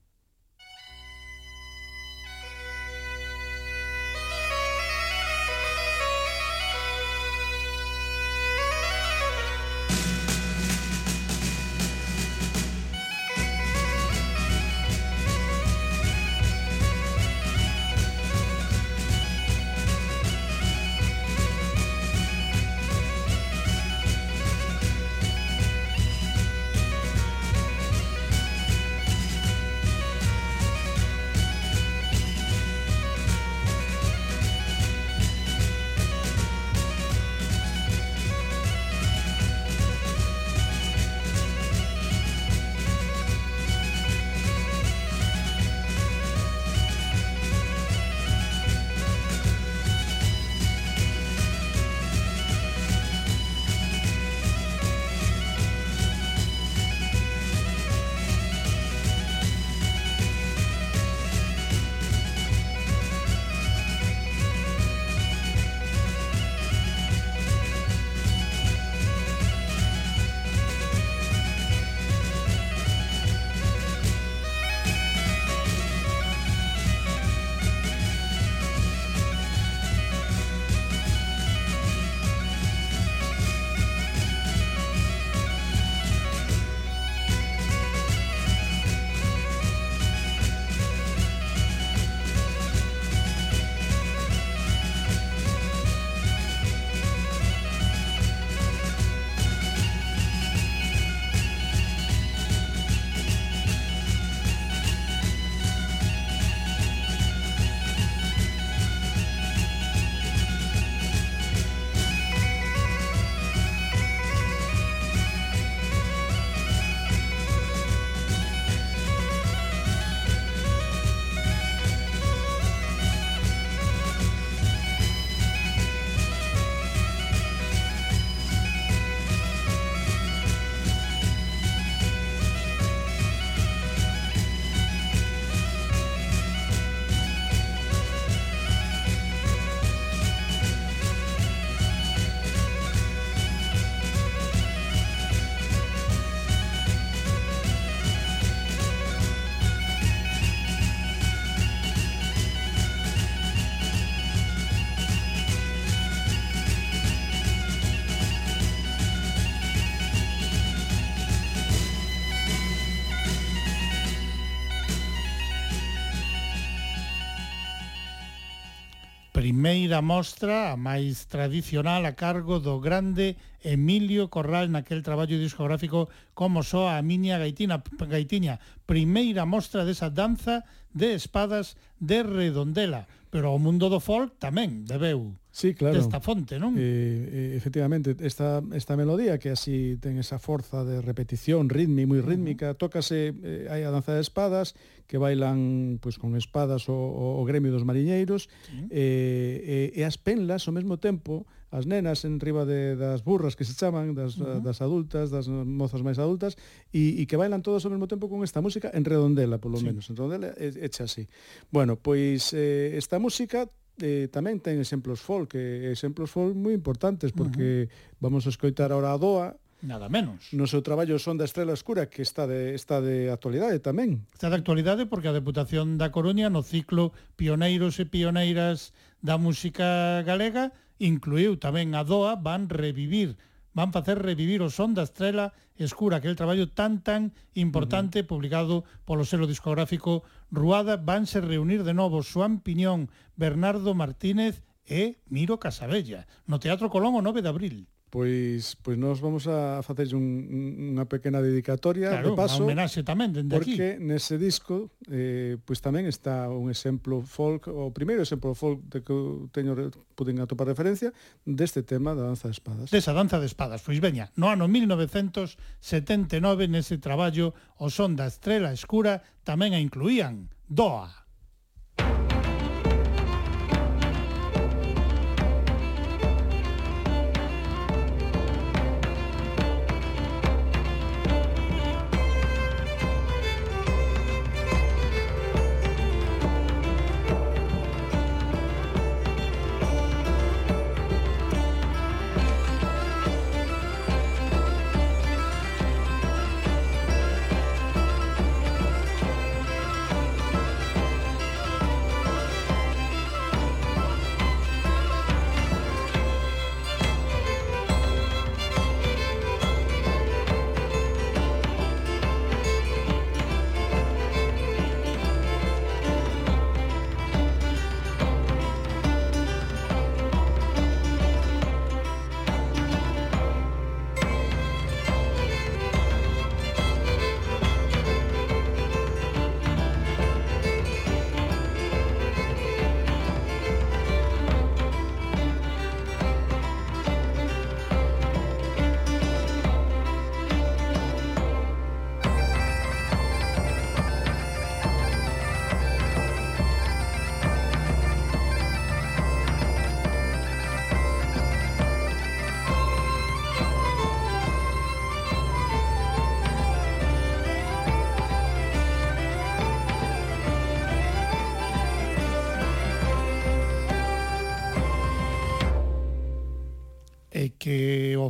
[169.65, 176.61] primeira mostra, a máis tradicional, a cargo do grande Emilio Corral naquel traballo discográfico como
[176.61, 183.57] só a miña gaitina, gaitiña, primeira mostra desa danza de espadas de Redondela, pero ao
[183.57, 185.95] mundo do folk tamén debeu sí, claro.
[185.95, 186.75] desta fonte, non?
[186.75, 191.71] E, eh, e, eh, efectivamente, esta, esta melodía que así ten esa forza de repetición
[191.71, 192.83] ritmi, moi rítmica, uh -huh.
[192.83, 194.75] tócase, eh, hai a danza de espadas,
[195.07, 198.91] que bailan pois con espadas o, o, o gremio dos mariñeiros, sí.
[198.91, 203.59] eh, e, e as penlas ao mesmo tempo as nenas en riba de, das burras
[203.59, 204.63] que se chaman, das, uh -huh.
[204.63, 206.55] das adultas, das mozas máis adultas,
[206.95, 209.87] e, e que bailan todos ao mesmo tempo con esta música en redondela, polo sí.
[209.91, 211.27] menos, entón, en redondela hecha así.
[211.75, 213.67] Bueno, pois eh, esta música
[214.03, 218.19] eh, tamén ten exemplos folk, eh, exemplos folk moi importantes, porque uh -huh.
[218.23, 219.49] vamos a escoitar ahora a Doa,
[219.85, 220.49] Nada menos.
[220.57, 224.25] No seu traballo Son da Estrela Escura, que está de, está de actualidade tamén.
[224.33, 230.25] Está de actualidade porque a Deputación da Coruña, no ciclo Pioneiros e Pioneiras da Música
[230.25, 233.37] Galega, incluiu tamén a DOA, van revivir
[233.75, 238.31] van facer revivir o son da estrela escura, aquel traballo tan tan importante uh -huh.
[238.31, 245.59] publicado polo selo discográfico Ruada, vanse reunir de novo Suán Piñón, Bernardo Martínez e Miro
[245.59, 247.77] Casabella no Teatro Colón o 9 de abril
[248.15, 253.35] pois pois nós vamos a facer un, unha pequena dedicatoria claro, de paso, homenaxe tamén
[253.35, 254.01] dende porque aquí.
[254.07, 259.11] nese disco eh, pois tamén está un exemplo folk, o primeiro exemplo folk de que
[259.51, 259.75] teño
[260.15, 261.11] puden atopar referencia
[261.43, 262.95] deste tema da danza de espadas.
[262.95, 267.51] Desa danza de espadas, pois veña, no ano 1979 nese traballo
[267.83, 271.24] O son da estrela escura tamén a incluían Doa.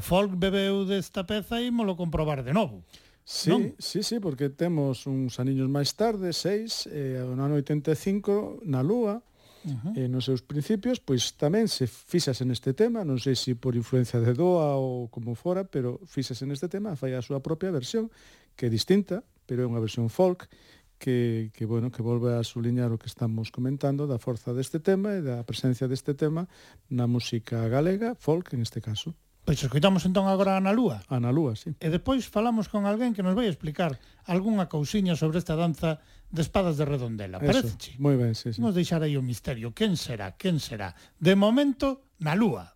[0.05, 2.85] folk bebeu desta peza e molo comprobar de novo.
[3.25, 3.73] Sí, non?
[3.81, 9.25] sí, sí, porque temos uns aniños máis tarde, seis, eh, no ano 85, na Lúa,
[9.65, 9.97] Uh -huh.
[9.97, 14.21] eh, nos seus principios, pois tamén se fixase neste tema, non sei se por influencia
[14.21, 18.13] de Doa ou como fora, pero fixase neste tema, fai a súa propia versión,
[18.61, 20.53] que é distinta, pero é unha versión folk,
[21.01, 25.17] que, que, bueno, que volve a suliñar o que estamos comentando da forza deste tema
[25.17, 26.45] e da presencia deste tema
[26.93, 29.17] na música galega, folk en este caso.
[29.45, 31.05] Pois escoitamos entón agora a Ana Lúa.
[31.13, 31.77] Ana Lúa, sí.
[31.77, 36.01] E despois falamos con alguén que nos vai explicar algunha cousiña sobre esta danza
[36.33, 37.37] de espadas de redondela.
[37.39, 38.59] Parece moi ben, sí, sí.
[38.59, 39.77] Vamos deixar aí o misterio.
[39.77, 40.33] Quen será?
[40.41, 40.97] Quen será?
[41.21, 42.73] De momento, na Lúa.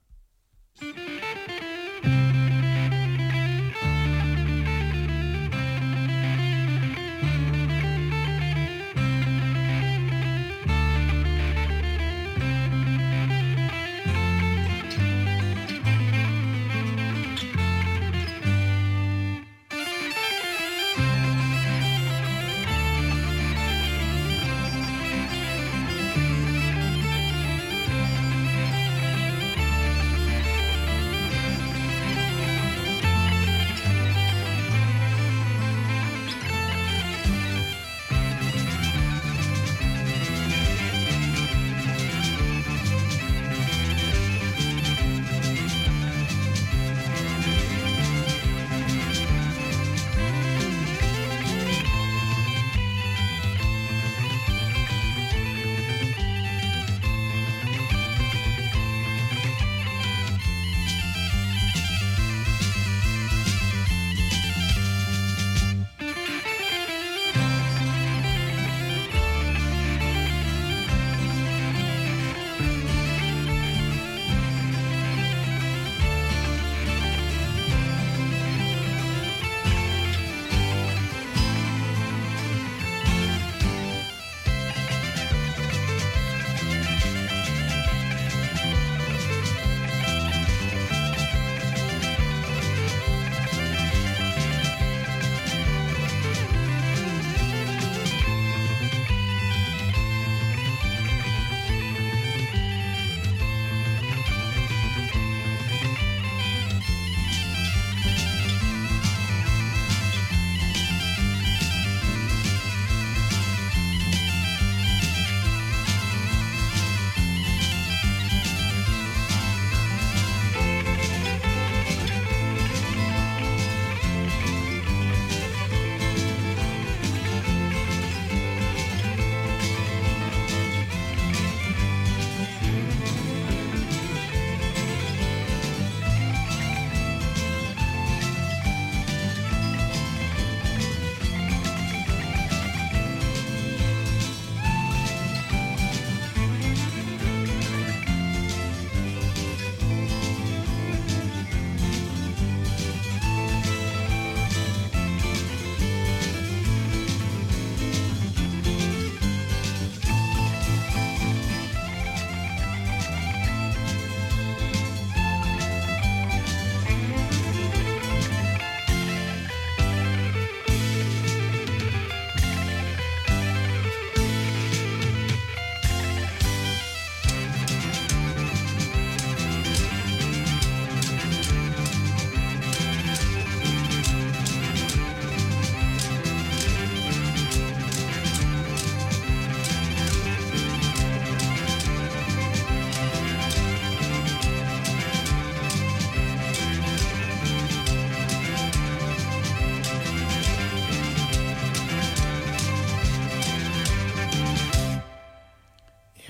[0.79, 1.28] Música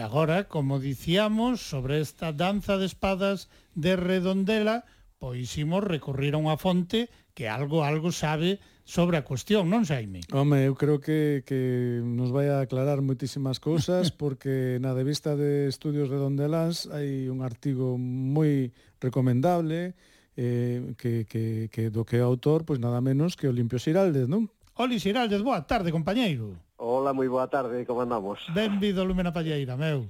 [0.08, 4.88] agora, como dicíamos, sobre esta danza de espadas de Redondela,
[5.20, 8.56] pois imos recorrer a unha fonte que algo algo sabe
[8.88, 10.24] sobre a cuestión, non, Xaime?
[10.32, 15.68] Home, eu creo que, que nos vai a aclarar moitísimas cousas porque na revista de
[15.68, 18.72] Estudios Redondelas hai un artigo moi
[19.04, 19.92] recomendable
[20.40, 24.48] eh, que, que, que do que é autor, pois nada menos que Olimpio Xiraldez, non?
[24.78, 26.54] Oli Xiraldez, boa tarde, compañeiro.
[26.78, 28.46] Ola, moi boa tarde, como andamos?
[28.54, 30.06] Benvido, Lumena Palleira, meu.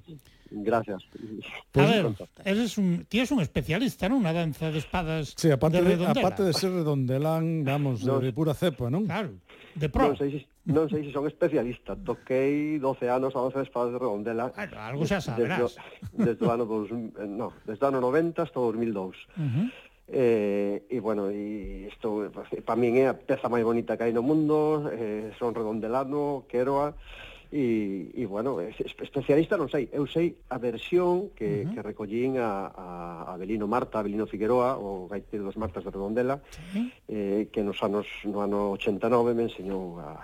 [0.52, 1.08] Gracias.
[1.08, 2.04] Pues, a pois, ver,
[2.44, 4.20] eres un, ti es un especialista, non?
[4.20, 8.28] Unha danza de espadas sí, aparte de, de aparte de ser redondelán, vamos, no, de
[8.36, 9.08] pura cepa, non?
[9.08, 9.40] Claro,
[9.72, 10.12] de pro.
[10.12, 11.96] Non sei, se, non sei se son especialista.
[11.96, 14.52] Toquei 12 anos a danza de espadas de redondela.
[14.52, 15.80] Claro, algo xa saberás.
[16.12, 19.16] Desde, desde o ano, dos, eh, no, desde o ano 90 hasta 2002.
[19.32, 23.60] Uh -huh Eh, e, e bueno, e isto para eh, min é a peza máis
[23.60, 26.96] bonita que hai no mundo, eh, son redondelano, queroa,
[27.52, 31.72] e, e bueno, especialista non sei, eu sei a versión que, uh -huh.
[31.76, 32.86] que recollín a, a
[33.36, 36.40] Abelino Marta, Abelino Figueroa, o gaitero dos Martas de Redondela,
[36.72, 36.92] sí.
[37.08, 40.20] eh, que nos anos, no ano 89 me enseñou a,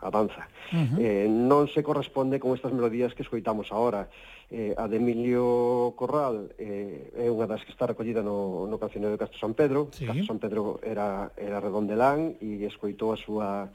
[0.00, 0.48] a danza.
[0.72, 0.98] Uh -huh.
[1.00, 4.08] eh, non se corresponde con estas melodías que escoitamos agora,
[4.50, 9.14] eh, a de Emilio Corral eh, é unha das que está recollida no, no cancionero
[9.14, 9.90] de Castro San Pedro.
[9.90, 10.06] Sí.
[10.06, 13.70] Castro San Pedro era, era redondelán e escoitou a súa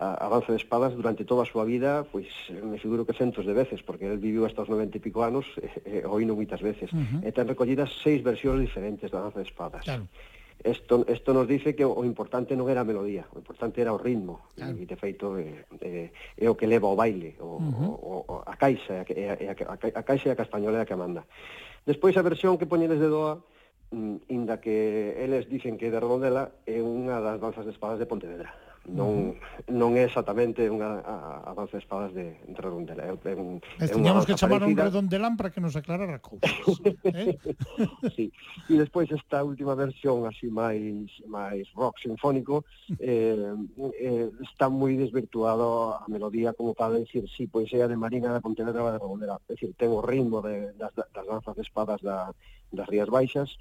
[0.00, 3.54] a, danza de espadas durante toda a súa vida, pois me figuro que centos de
[3.54, 6.90] veces, porque el viviu hasta os 90 e pico anos, eh, eh, oíno moitas veces.
[6.90, 7.20] Uh -huh.
[7.22, 9.84] E ten recollidas seis versións diferentes da danza de espadas.
[9.84, 10.08] Claro.
[10.62, 14.00] Esto, esto nos dice que o importante non era a melodía, o importante era o
[14.00, 14.72] ritmo, claro.
[14.80, 16.08] e de feito é, é,
[16.40, 17.92] é o que leva ao baile, o, uh -huh.
[18.00, 20.96] o, o, a caixa, é, é, a, a caixa e a castañola é a que
[20.96, 21.28] manda.
[21.84, 23.44] Despois a versión que poñeles de Doa,
[23.92, 28.00] mm, inda que eles dicen que é de Redondela, é unha das danzas de espadas
[28.00, 29.40] de Pontevedra non,
[29.72, 31.16] non é exactamente unha a,
[31.48, 33.08] a danza de espadas de, de redondela.
[33.08, 36.52] É, é un, é tiñamos que chamar a un redondelán para que nos aclarara cousas.
[37.08, 37.32] eh?
[38.12, 38.28] sí.
[38.68, 42.68] E despois esta última versión así máis máis rock sinfónico
[43.00, 43.56] eh,
[43.96, 48.36] eh, está moi desvirtuado a melodía como para decir si pois sí, a de Marina
[48.36, 49.40] da Pontevedra de Redondela.
[49.48, 52.36] É dicir, ten o ritmo de, das, das danzas de espadas da,
[52.68, 53.56] das Rías Baixas,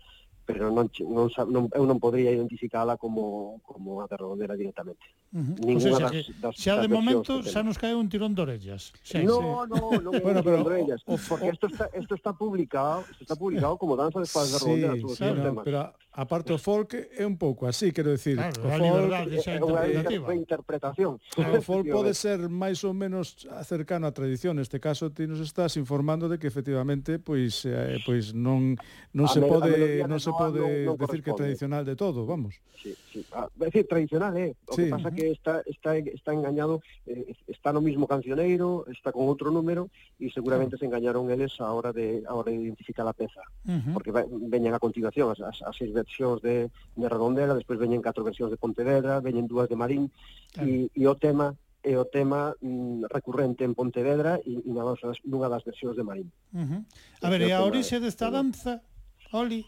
[0.45, 5.05] pero non, non, non, eu non podría identificala como, como a derredondera directamente.
[5.33, 5.65] Uh -huh.
[5.65, 8.41] Ninguna o sea, das, das, xa de eh, momento xa nos cae un tirón de
[8.45, 8.93] orellas.
[9.01, 9.73] Sí, no, sí.
[9.73, 13.23] no, no, bueno, pero, de orellas, o, porque isto esto está esto está publicado, isto
[13.25, 15.65] está publicado como danza de espadas sí, de ronda, sí, no, temas.
[15.65, 19.09] pero aparte o folk é un pouco así, quero decir, claro, o folk
[19.41, 21.17] é unha interpretación.
[21.17, 23.33] O folk pode ser máis ou menos
[23.65, 28.37] cercano á tradición, neste caso ti nos estás informando de que efectivamente pois eh, pois
[28.37, 28.77] non
[29.17, 32.61] non a se pode non se pode no, no decir que tradicional de todo, vamos.
[32.83, 33.25] Sí, sí.
[33.31, 34.55] A, decir tradicional é, eh?
[34.67, 34.83] o sí.
[34.85, 39.23] que pasa que que está, está, está engañado, eh, está no mismo cancioneiro, está con
[39.31, 39.87] outro número
[40.19, 40.83] e seguramente uh -huh.
[40.83, 43.93] se engañaron eles a hora de, a hora de identificar a peza, uh -huh.
[43.95, 46.67] porque veñen a continuación as, as, as seis versións de,
[46.99, 50.11] de Redondela, despois veñen catro versións de Pontevedra, veñen dúas de Marín,
[50.51, 50.67] claro.
[50.67, 55.19] e, e o tema é o tema mm, recurrente en Pontevedra e, e nunha das,
[55.23, 56.27] nunha das versións de Marín.
[56.51, 56.81] Uh -huh.
[57.23, 58.83] A ver, e a orixe desta danza,
[59.31, 59.63] Oli?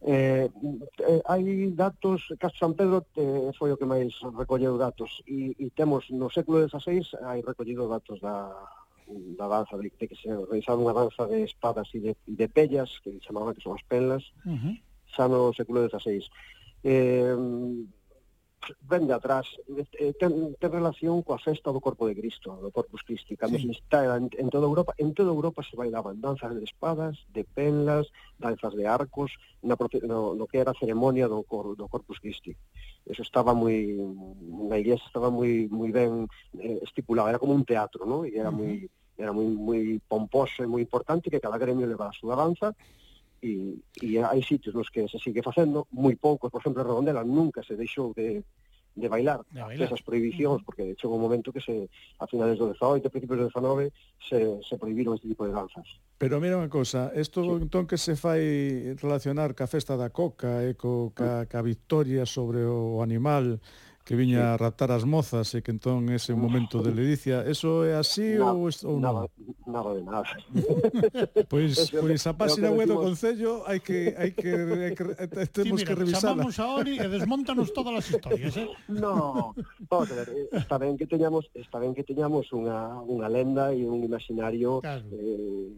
[0.00, 0.48] Eh,
[1.08, 5.74] eh, hai datos, Castro San Pedro eh, foi o que máis recolleu datos e, e
[5.74, 8.54] temos no século XVI hai recollido datos da,
[9.10, 12.94] da danza de, de que se realizaba unha danza de espadas e de, de pellas
[13.02, 14.74] que chamaban que son as penlas uh -huh.
[15.18, 16.22] xa no século XVI
[16.86, 17.34] eh,
[18.82, 19.46] ven de atrás,
[20.18, 23.66] ten, ten relación coa festa do corpo de Cristo, do Corpus Christi, cando sí.
[23.66, 27.44] se está en, en toda Europa, en toda Europa se bailaban danzas de espadas, de
[27.44, 28.06] penlas,
[28.38, 32.56] danzas de arcos, na no, no que era a ceremonia do, cor, do Corpus Christi.
[33.06, 33.74] Eso estaba moi
[34.68, 36.28] na iglesia estaba moi moi ben
[36.60, 38.24] eh, estipulado, era como un teatro, ¿no?
[38.24, 39.22] E era moi uh -huh.
[39.22, 42.76] era moi moi pomposo e moi importante que cada gremio levaba a súa danza
[43.42, 47.62] e, e hai sitios nos que se sigue facendo, moi poucos, por exemplo, Redondela nunca
[47.62, 48.42] se deixou de,
[48.98, 49.86] de bailar, de bailar.
[49.86, 53.92] esas prohibicións, porque chegou un momento que se a finales do 18, principios do 19,
[54.18, 55.86] se, se prohibiron este tipo de danzas.
[56.18, 57.62] Pero mira unha cousa, isto sí.
[57.62, 58.42] entón que se fai
[58.98, 61.46] relacionar ca festa da coca e co, ca, ah.
[61.46, 63.62] ca victoria sobre o animal,
[64.08, 64.44] que viña sí.
[64.48, 68.56] a raptar as mozas e que entón ese momento de ledicia, eso é así na,
[68.56, 69.28] ou, ou non?
[69.68, 70.32] Nada de nada.
[71.52, 75.04] pois, pois a página web do Concello hai que, hai que, hai que
[75.52, 76.40] temos sí, mira, que revisala.
[76.40, 78.72] Chamamos a Ori e desmontanos todas as historias, eh?
[78.88, 79.52] No,
[79.92, 83.84] vamos a ver, está ben que teñamos, está ben que teñamos unha, unha lenda e
[83.84, 85.04] un imaginario claro.
[85.12, 85.68] eh,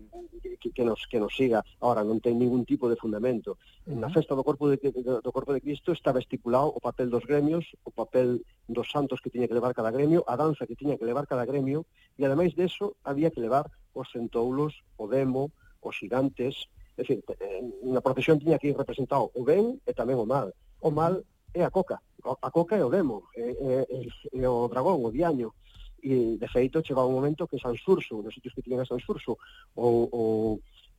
[0.62, 1.66] que, que, nos, que nos siga.
[1.82, 3.58] Ahora, non ten ningún tipo de fundamento.
[3.90, 4.06] Uh -huh.
[4.06, 7.26] Na festa do corpo de, do, do corpo de Cristo está vesticulado o papel dos
[7.26, 10.76] gremios, o papel papel dos santos que tiña que levar cada gremio, a danza que
[10.76, 13.66] tiña que levar cada gremio, e ademais deso había que levar
[13.98, 15.50] os centoulos, o demo,
[15.82, 20.22] os gigantes, é dicir, eh, na procesión tiña que ir representado o ben e tamén
[20.22, 20.54] o mal.
[20.78, 21.18] O mal
[21.50, 24.06] é a coca, a coca é o demo, é, é,
[24.38, 25.50] é o dragón, o diaño,
[25.98, 29.02] e de feito chegaba un momento que San Surso, nos sitios que tiñan a San
[29.02, 29.34] Surso,
[29.74, 30.22] o, o,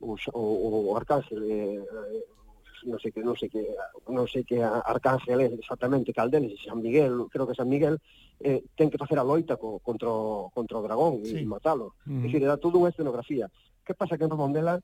[0.04, 0.42] o, o,
[0.92, 1.80] o arcángel, eh,
[2.86, 3.62] non sei que non sei que
[4.10, 8.00] non sei que Arcángel é exactamente cal deles, San Miguel, creo que San Miguel
[8.42, 11.38] eh, ten que facer a loita co, contra o, contra o dragón sí.
[11.38, 11.94] e matalo.
[12.06, 12.20] Mm.
[12.20, 13.46] É dicir, era toda unha escenografía.
[13.86, 14.82] Que pasa que en Romondela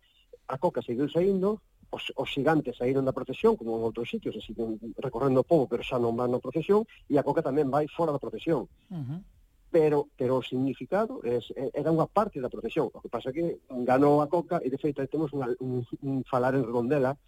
[0.49, 4.53] a coca seguiu saindo, os, os gigantes saíron da procesión, como en outros sitios, así
[4.53, 4.65] que
[5.01, 8.13] recorrendo o povo, pero xa non van na procesión, e a coca tamén vai fora
[8.13, 8.69] da procesión.
[8.93, 9.21] Uh -huh.
[9.69, 12.89] Pero, pero o significado es, era unha parte da procesión.
[12.89, 16.57] O que pasa que ganou a coca e, de feito, temos un, un, un falar
[16.57, 17.21] en redondela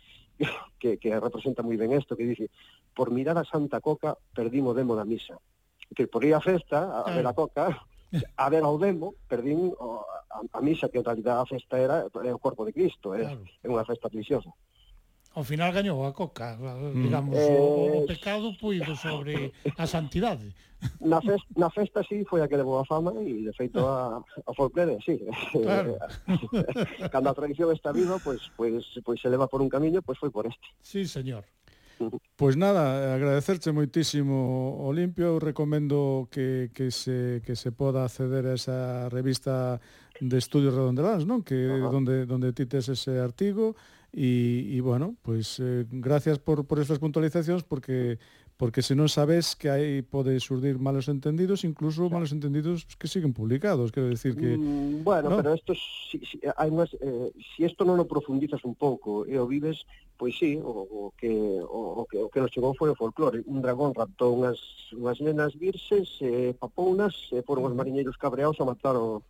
[0.80, 2.48] que, que representa moi ben isto, que dice,
[2.96, 5.38] por mirar a Santa Coca perdín o demo da misa.
[5.94, 7.76] Que por ir a festa, a, a ver a Coca,
[8.36, 12.06] a ver ao demo, perdín o, a, a misa, que en realidad a festa era,
[12.08, 13.44] era o corpo de Cristo, é, claro.
[13.62, 14.50] é unha festa preciosa.
[15.34, 17.02] Ao final gañou a coca, mm.
[17.06, 17.54] digamos, eh...
[17.54, 20.50] o, o eh, pecado puido sobre a santidade.
[21.00, 24.16] Na festa, na festa sí foi a que levou a fama e de feito a,
[24.24, 25.20] a folclore, sí.
[25.52, 26.00] Claro.
[27.12, 30.32] Cando a tradición está viva, pois pois, pois se leva por un camiño, pois foi
[30.32, 30.72] por este.
[30.80, 31.44] Sí, señor.
[32.36, 38.56] Pois nada, agradecerche moitísimo Olimpio, eu recomendo que, que, se, que se poda acceder a
[38.56, 39.84] esa revista
[40.16, 41.44] de Estudios Redondelans, non?
[41.44, 41.92] Que uh -huh.
[41.92, 43.76] donde, donde ti tes ese artigo,
[44.12, 48.18] e, e bueno, pois eh, gracias por, por estas puntualizacións porque
[48.60, 53.32] porque se non sabes que aí pode surdir malos entendidos, incluso malos entendidos que siguen
[53.32, 55.40] publicados, quero decir que mm, bueno, ¿no?
[55.40, 59.40] pero esto si, si hai unhas eh, si esto non o profundizas un pouco e
[59.40, 59.88] o vives,
[60.20, 63.40] pois sí, o, o que o, o que o que nos chegou foi o folclore,
[63.48, 64.60] un dragón raptou unhas
[64.92, 69.24] unhas nenas virxes, eh, papounas, e eh, foron os mariñeiros cabreaos a matar o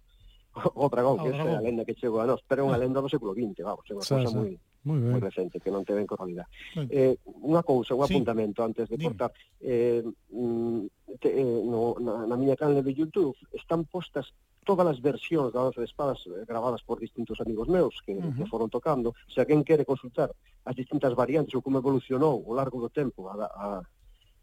[0.74, 2.82] o dragón, que é eh, a lenda que chegou a nós, pero é unha ah.
[2.82, 5.12] lenda do século XX, vamos, é unha cosa moi moi, ben.
[5.12, 6.48] moi recente, que non teve en corralidad.
[6.88, 8.16] Eh, unha cousa, un sí.
[8.16, 9.30] apuntamento antes de cortar.
[9.60, 10.00] Eh,
[10.32, 10.80] mm,
[11.20, 14.32] te, eh, no, na, na miña canle de YouTube están postas
[14.64, 18.22] todas as versións da danza de espadas eh, grabadas por distintos amigos meus que, uh
[18.22, 18.36] -huh.
[18.36, 19.12] que foron tocando.
[19.28, 20.32] Se alguén quere consultar
[20.64, 23.66] as distintas variantes ou como evolucionou ao largo do tempo a, a,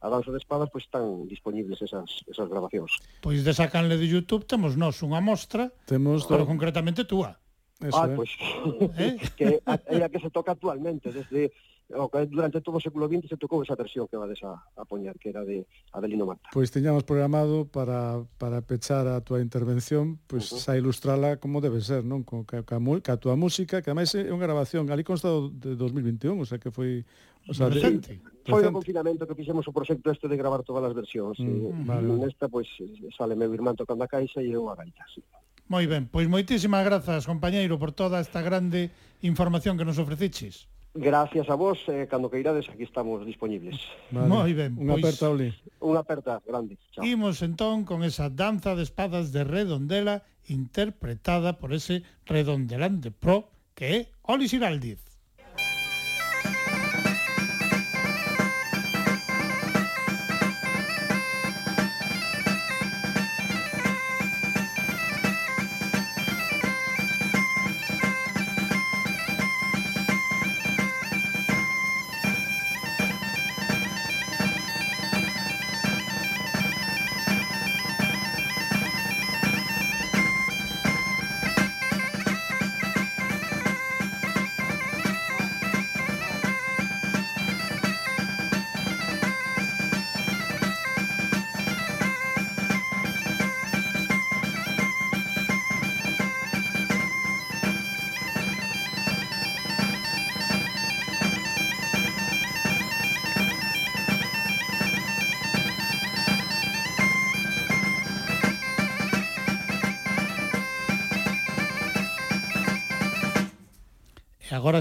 [0.01, 2.91] a danza de espadas, pois están disponibles esas, esas grabacións.
[3.21, 7.37] Pois desa canle de YouTube temos nós unha mostra, temos pero concretamente túa.
[7.81, 8.15] Eso, ah, eh.
[8.15, 8.31] pois
[8.79, 9.17] pues, ¿Eh?
[9.37, 11.51] que é a que se toca actualmente desde
[11.95, 14.83] o que durante todo o século XX se tocou esa versión que vades a, a
[14.83, 15.63] poñer que era de
[15.95, 16.51] Adelino Mata.
[16.51, 20.75] Pois teñamos programado para, para pechar a túa intervención, pois uh -huh.
[20.75, 22.27] a ilustrala como debe ser, non?
[22.27, 25.79] Con ca, ca, ca a túa música, que ademais é unha grabación ali consta de
[25.79, 27.07] 2021, o sea que foi
[27.47, 28.19] O sea, recente.
[28.19, 31.39] Sí, foi o confinamento que fixemos o proxecto este de gravar todas as versións.
[31.39, 32.11] Mm, e, vale.
[32.19, 32.67] nesta, pois,
[33.15, 35.23] sale meu irmán tocando a caixa e eu a gaita, sí.
[35.67, 40.71] Moi ben, pois moitísimas grazas, compañeiro, por toda esta grande información que nos ofreciches.
[40.95, 43.75] Gracias a vos, eh, cando que irades, aquí estamos disponibles.
[44.09, 44.31] Vale.
[44.31, 45.03] Moi ben, unha pois...
[45.03, 45.49] aperta, Oli.
[45.83, 46.79] Unha aperta, grande.
[46.95, 47.03] Chao.
[47.03, 53.85] Imos entón con esa danza de espadas de Redondela interpretada por ese redondelante pro que
[53.91, 55.06] é Oli Siraldiz.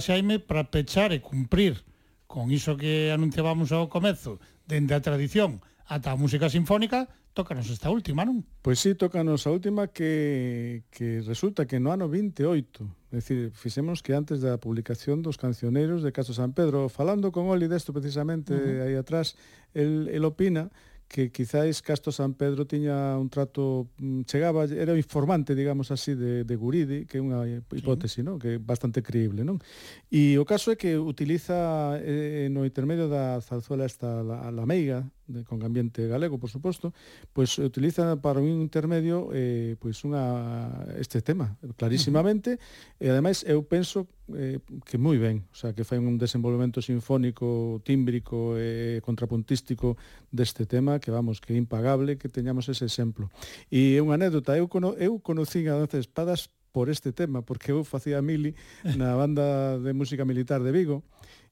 [0.07, 1.83] Xaime, para pechar e cumprir
[2.31, 7.91] con iso que anunciábamos ao comezo, dende a tradición ata a música sinfónica, tócanos esta
[7.91, 8.47] última, non?
[8.63, 13.99] Pois sí, tócanos a última que, que resulta que no ano 28, é dicir, fixemos
[13.99, 18.55] que antes da publicación dos cancioneros de Caso San Pedro, falando con Oli desto precisamente
[18.55, 18.83] uh -huh.
[18.87, 19.35] aí atrás,
[19.75, 20.71] el, el opina
[21.09, 26.15] que quizáis Casto San Pedro tiña un trato mm, chegaba, era o informante, digamos así,
[26.15, 28.27] de, de Guridi, que é unha hipótese, sí.
[28.27, 28.43] non?
[28.43, 29.63] que é bastante creíble, non?
[30.11, 35.07] E o caso é que utiliza eh, no intermedio da zarzuela esta la, la meiga,
[35.27, 36.95] de, con ambiente galego, por suposto,
[37.33, 43.05] pois utiliza para un intermedio eh, pois unha, este tema, clarísimamente, uh -huh.
[43.05, 47.79] e ademais eu penso eh, que moi ben, o sea, que fai un desenvolvemento sinfónico,
[47.87, 49.95] tímbrico e eh, contrapuntístico
[50.31, 53.31] deste tema que vamos, que é impagable que teñamos ese exemplo.
[53.71, 57.73] E unha anécdota, eu, cono, eu conocín a Danza de Espadas por este tema, porque
[57.73, 58.53] eu facía mili
[59.01, 61.01] na banda de música militar de Vigo,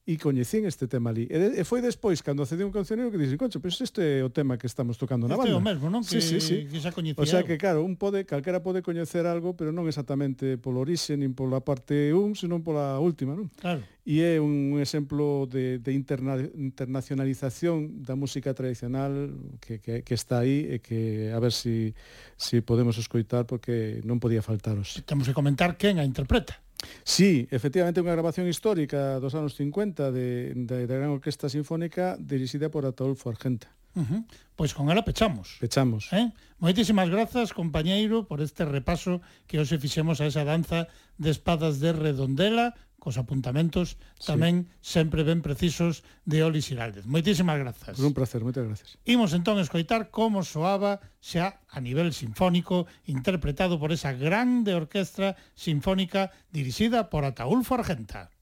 [0.05, 1.25] e coñecín este tema ali.
[1.33, 4.29] E, e foi despois, cando cedí un cancionero, que dixen, concho, pero este é o
[4.29, 5.49] tema que estamos tocando na banda.
[5.49, 6.05] Este é o mesmo, non?
[6.05, 6.57] Que, sí, sí, sí.
[6.69, 9.89] que xa coñecía O sea que, claro, un pode, calquera pode coñecer algo, pero non
[9.89, 13.49] exactamente polo orixe, nin pola parte 1, senón pola última, non?
[13.57, 13.81] Claro.
[14.05, 20.45] E é un exemplo de, de interna, internacionalización da música tradicional que, que, que está
[20.45, 21.97] aí e que a ver se
[22.37, 25.01] si, si podemos escoitar porque non podía faltaros.
[25.09, 26.61] Temos que comentar quen a interpreta.
[27.03, 32.67] Sí, efectivamente unha grabación histórica dos anos 50 de, de, de Gran Orquesta Sinfónica dirixida
[32.69, 33.71] por Atolfo Argenta.
[33.95, 34.21] Uh -huh.
[34.55, 35.57] Pois con ela pechamos.
[35.59, 36.11] Pechamos.
[36.11, 36.27] Eh?
[36.59, 41.95] Moitísimas grazas, compañeiro, por este repaso que hoxe fixemos a esa danza de espadas de
[41.95, 42.75] Redondela
[43.05, 44.97] cos apuntamentos tamén sí.
[44.97, 47.05] sempre ben precisos de Oli Xiraldez.
[47.05, 48.01] Moitísimas grazas.
[48.01, 48.97] Un placer, moitas gracias.
[49.05, 56.33] Imos entón escoitar como soaba xa a nivel sinfónico interpretado por esa grande orquestra sinfónica
[56.49, 58.33] dirixida por Ataulfo Argenta.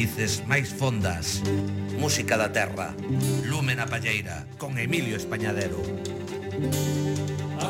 [0.00, 1.44] raíces máis fondas.
[2.00, 2.96] Música da terra,
[3.44, 5.76] lume na palleira, con Emilio Españadero.
[7.60, 7.68] A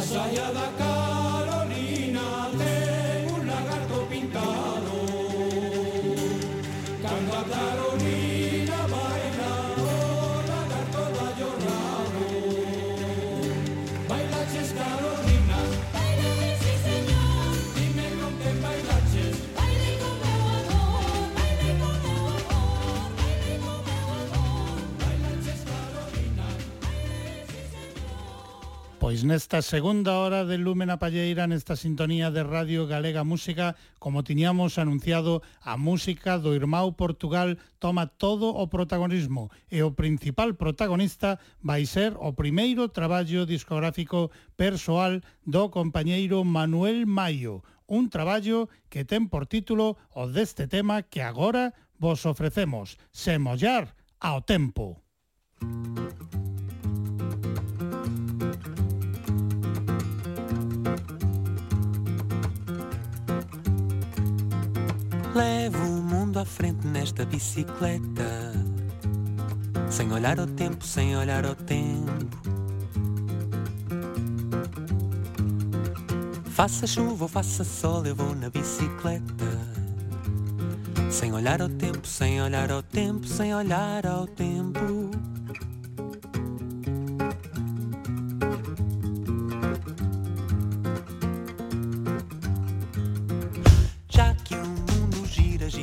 [29.41, 35.41] nesta segunda hora de Lúmena Palleira nesta sintonía de Radio Galega Música, como tiñamos anunciado,
[35.64, 42.20] a música do irmão Portugal toma todo o protagonismo e o principal protagonista vai ser
[42.20, 44.28] o primeiro traballo discográfico
[44.61, 51.24] persoal do compañeiro Manuel Maio, un traballo que ten por título o deste tema que
[51.24, 55.01] agora vos ofrecemos, Semollar ao tempo.
[55.64, 56.50] Música
[65.35, 68.53] Levo o mundo à frente nesta bicicleta.
[69.89, 72.37] Sem olhar ao tempo, sem olhar ao tempo.
[76.47, 79.47] Faça chuva ou faça sol, eu vou na bicicleta.
[81.11, 85.11] Sem olhar ao tempo, sem olhar ao tempo, sem olhar ao tempo.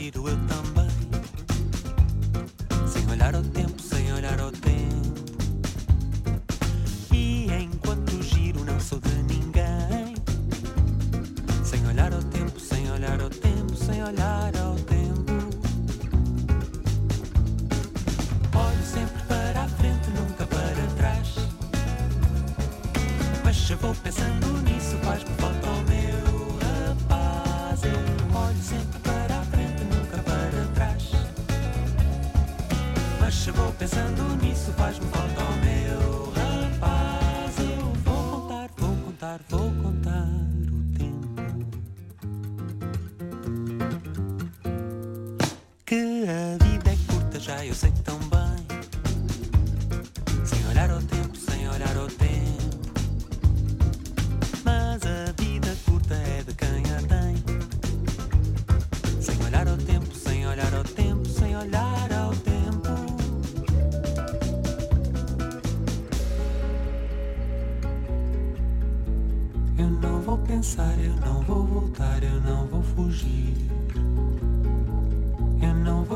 [0.08, 0.88] Giro eu também.
[2.88, 4.78] Sem olhar ao tempo, sem olhar ao tempo.
[7.12, 10.16] E enquanto giro, não sou de ninguém.
[11.64, 14.67] Sem olhar ao tempo, sem olhar ao tempo, sem olhar ao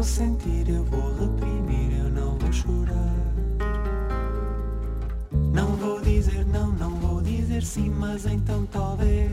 [0.01, 3.13] vou sentir, eu vou reprimir, eu não vou chorar.
[5.53, 9.31] Não vou dizer não, não vou dizer sim, mas então talvez.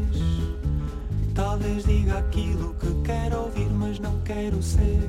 [1.35, 5.09] Talvez diga aquilo que quero ouvir, mas não quero ser.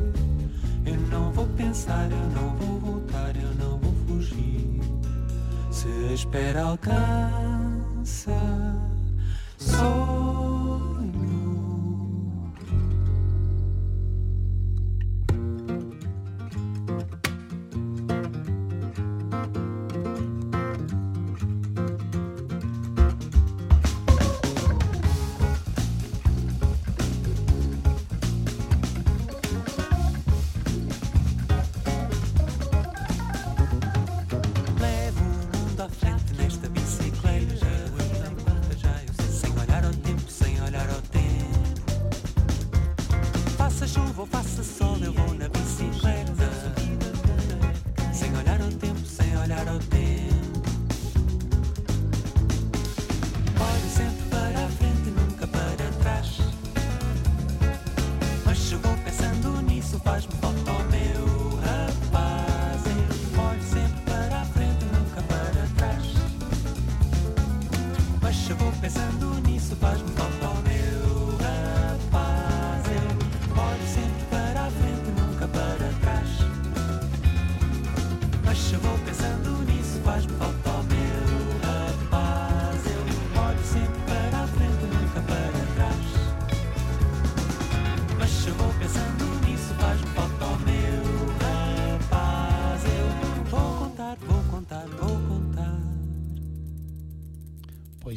[0.86, 4.80] Eu não vou pensar, eu não vou voltar, eu não vou fugir.
[5.72, 8.32] Se a espera alcança,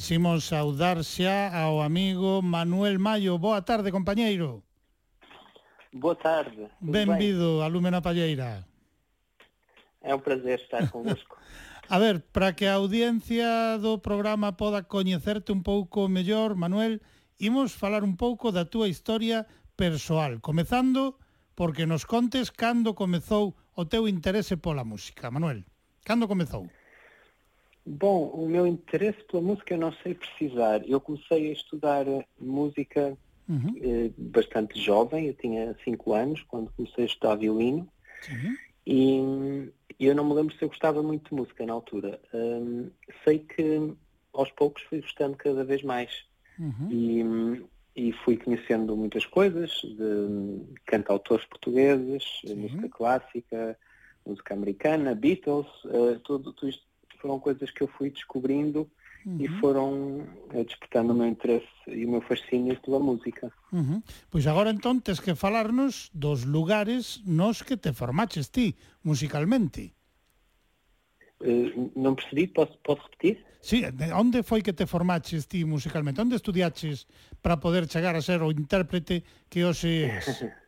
[0.03, 3.39] Quiximos saudar xa ao amigo Manuel Maio.
[3.39, 4.67] Boa tarde, compañeiro.
[5.95, 6.67] Boa tarde.
[6.83, 8.67] Benvido a Lúmena Palleira.
[10.03, 11.39] É un prazer estar convosco.
[11.95, 16.99] a ver, para que a audiencia do programa poda coñecerte un pouco mellor, Manuel,
[17.39, 19.47] imos falar un pouco da túa historia
[19.79, 21.15] persoal, comezando
[21.55, 25.63] porque nos contes cando comezou o teu interese pola música, Manuel.
[26.03, 26.67] Cando comezou?
[27.85, 30.89] Bom, o meu interesse pela música eu não sei precisar.
[30.89, 32.05] Eu comecei a estudar
[32.39, 33.19] música
[33.49, 33.75] Uhum.
[33.83, 38.57] eh, bastante jovem, eu tinha 5 anos quando comecei a estudar violino Sim.
[38.87, 42.21] e eu não me lembro se eu gostava muito de música na altura.
[42.33, 42.91] Hum,
[43.25, 43.95] sei que
[44.33, 46.25] aos poucos fui gostando cada vez mais
[46.59, 46.89] Uhum.
[47.97, 52.25] e, e fui conhecendo muitas coisas de cantautores portugueses,
[52.57, 53.79] música clássica,
[54.25, 56.87] música americana, Beatles, eh, tudo, tudo isto
[57.23, 58.91] foram coisas que eu fui descobrindo
[59.25, 59.39] Uhum.
[59.39, 63.53] e foram eh, despertando o meu interesse e o meu fascínio pela música.
[63.73, 64.03] Uhum.
[64.31, 68.75] Pois agora entón tes que falarnos dos lugares nos que te formaches ti
[69.07, 69.95] musicalmente.
[71.43, 73.43] Uh, non percebi, posso, posso repetir?
[73.63, 73.83] Sí,
[74.15, 76.23] onde foi que te formaches ti musicalmente?
[76.23, 77.07] Onde estudiaches
[77.43, 80.27] para poder chegar a ser o intérprete que hoxe és?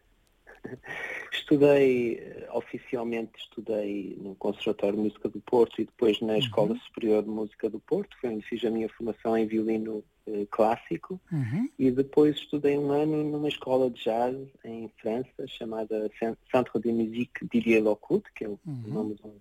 [1.32, 7.22] Estudei, eh, oficialmente estudei no Conservatório de Música do Porto e depois na Escola Superior
[7.22, 11.20] de Música do Porto, foi onde fiz a minha formação em violino eh, clássico.
[11.32, 11.68] Uhum.
[11.78, 16.92] e depois estudei um ano numa escola de jazz em França chamada Cen- Centre de
[16.92, 19.34] Musique Didier Lockwood, que é o nome de um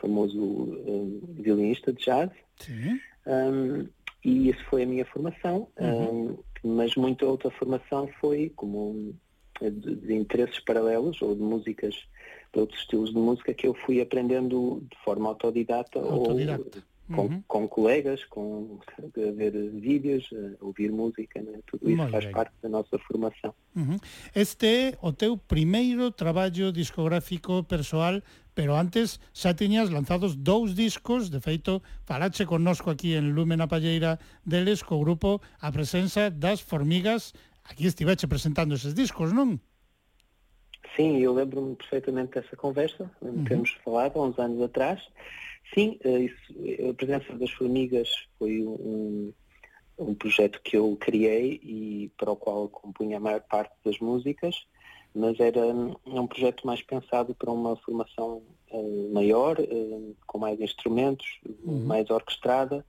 [0.00, 2.30] famoso eh, violinista de jazz.
[3.26, 3.86] Um,
[4.24, 9.14] e isso foi a minha formação, um, mas muita outra formação foi como um,
[9.60, 11.94] de, de interesses paralelos ou de músicas,
[12.52, 16.62] de outros estilos de música que eu fui aprendendo de forma autodidata, Autodidata.
[16.78, 16.82] ou
[17.16, 17.42] com, Uhum.
[17.48, 18.78] com colegas, com
[19.14, 20.30] ver vídeos,
[20.60, 21.58] ouvir música, né?
[21.66, 22.32] tudo isso Moi faz ben.
[22.32, 23.52] parte da nossa formação.
[23.74, 23.96] Uhum.
[24.32, 28.22] Este é o teu primeiro traballo discográfico persoal,
[28.54, 33.66] pero antes xa tiñas lanzados dous discos, de feito, falache connosco aquí en Lume na
[33.66, 37.34] Palleira deles co grupo a presenza das formigas.
[37.64, 39.60] Aquí estiveche presentando eses discos, non?
[40.96, 45.00] Sim, eu lembro-me perfeitamente dessa conversa, de termos falado há uns anos atrás.
[45.72, 48.08] Sim, eh, isso, a presença das formigas
[48.38, 49.32] foi um,
[49.98, 54.66] um projeto que eu criei e para o qual compunha a maior parte das músicas,
[55.14, 60.60] mas era hum, um projeto mais pensado para uma formação eh, maior, eh, com mais
[60.60, 62.84] instrumentos, mais orquestrada,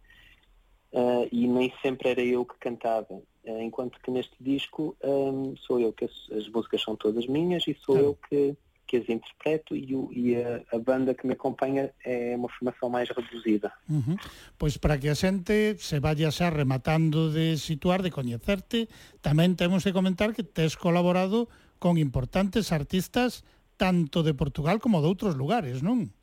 [0.92, 3.22] eh, e nem sempre era eu que cantava.
[3.44, 7.66] Eh, enquanto que neste disco hum, sou eu que as, as músicas são todas minhas
[7.66, 8.54] e sou eu que,
[8.86, 12.88] que as interpreto e, o- e a, a banda que me acompanha é uma formação
[12.88, 13.74] mais reduzida.
[13.90, 14.14] Uhum.
[14.62, 18.86] Pois para que a xente se vaya xa rematando de situar, de coñecerte,
[19.26, 21.50] tamén temos que comentar que tes colaborado
[21.82, 23.42] con importantes artistas
[23.74, 26.14] tanto de Portugal como de outros lugares, non?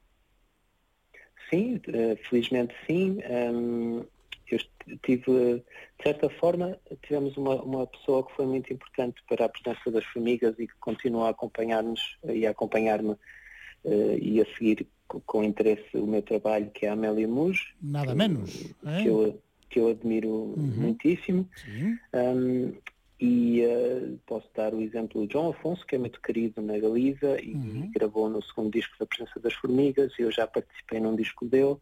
[1.50, 3.18] Sim, eh, felizmente sim.
[3.26, 4.06] Hum,
[4.54, 5.22] eu tive,
[5.58, 10.04] de certa forma, tivemos uma, uma pessoa que foi muito importante para a presença das
[10.06, 13.14] formigas e que continua a acompanhar-nos e a acompanhar-me
[13.84, 17.58] eh, e a seguir co- com interesse o meu trabalho, que é a Amélia Muj,
[17.82, 18.50] Nada menos,
[18.86, 19.02] eh?
[19.02, 21.48] que eu, que eu admiro muitíssimo.
[21.56, 21.98] Sim.
[22.14, 22.74] Um,
[23.20, 27.40] e eh, posso dar o exemplo do João Afonso, que é muito querido na Galiza
[27.42, 27.90] e Uhum.
[27.92, 31.76] gravou no segundo disco da Presença das Formigas, eu já participei num disco dele.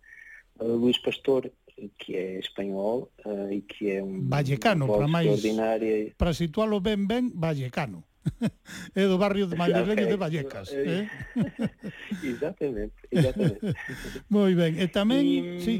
[0.59, 1.51] Uh, Luís Pastor,
[1.99, 6.13] que é espanhol eh, e que é um Vallecano, para máis- extraordinária.
[6.17, 8.03] Para situalo ben ben, Vallecano.
[8.97, 10.17] é do barrio de Mallereño de Ok.
[10.17, 10.73] Vallecas.
[10.73, 11.07] Eh, Eh?
[12.27, 13.61] exatamente, exatamente.
[14.31, 14.75] Moi ben.
[14.81, 15.75] E tamén, E, sí,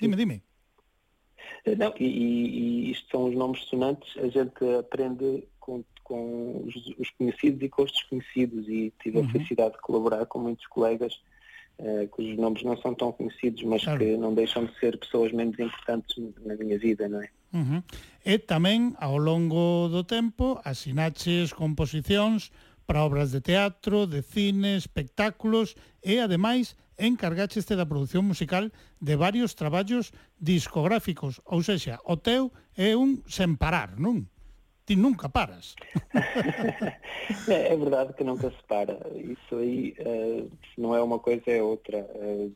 [0.00, 0.42] dime, dime.
[1.64, 6.64] Eh, Não, e, e- e isto são os nomes sonantes, a gente aprende com, com
[6.66, 9.26] os, os conhecidos e com os desconhecidos e tive Uhum.
[9.26, 11.20] a felicidade de colaborar com muitos colegas
[11.80, 13.98] uh, cujos nomes não são tão conhecidos, mas claro.
[13.98, 17.28] que não deixam de ser pessoas menos importantes na minha vida, não é?
[17.52, 17.82] Uhum.
[18.24, 22.52] E tamén, ao longo do tempo, asinaches composicións
[22.86, 25.74] para obras de teatro, de cine, espectáculos
[26.04, 28.70] e, ademais, encargácheste da produción musical
[29.00, 34.28] de varios traballos discográficos, ou sexa, o teu é un sen parar, non?
[34.90, 35.76] Ti nunca paras.
[37.46, 38.98] É, é verdade que nunca se para.
[39.14, 41.98] Isso aí, eh, se não é uma coisa, é outra.
[41.98, 42.50] Eh,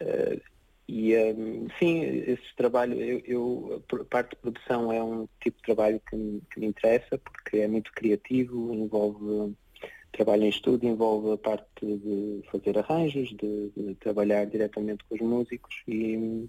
[0.00, 0.40] eh,
[0.88, 1.34] e, eh,
[1.78, 6.40] sim, esse trabalho, eu, eu- parte de produção é um tipo de trabalho que me,
[6.50, 9.54] que me interessa, porque é muito criativo, envolve
[10.10, 15.20] trabalho em estúdio, envolve a parte de fazer arranjos, de, de trabalhar diretamente com os
[15.20, 16.48] músicos e,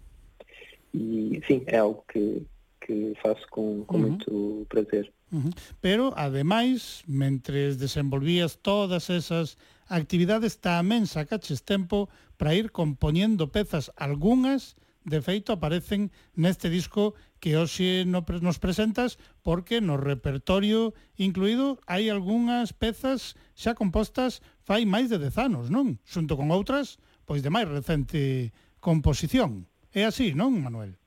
[0.93, 2.45] e sim, é algo que,
[2.83, 4.09] que faço con, con uh -huh.
[4.11, 5.11] moito prazer.
[5.31, 5.53] Uh -huh.
[5.79, 9.57] Pero, ademais, mentres desenvolvías todas esas
[9.87, 17.59] actividades, tamén sacaches tempo para ir compoñendo pezas algunhas de feito aparecen neste disco que
[17.59, 25.19] hoxe nos presentas porque no repertorio incluído hai algunhas pezas xa compostas fai máis de
[25.19, 25.99] 10 anos, non?
[26.07, 29.67] Xunto con outras, pois de máis recente composición.
[29.91, 31.02] É así, non, Manuel?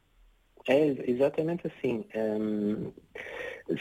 [0.68, 2.05] É exatamente assim.
[2.14, 2.93] Hum,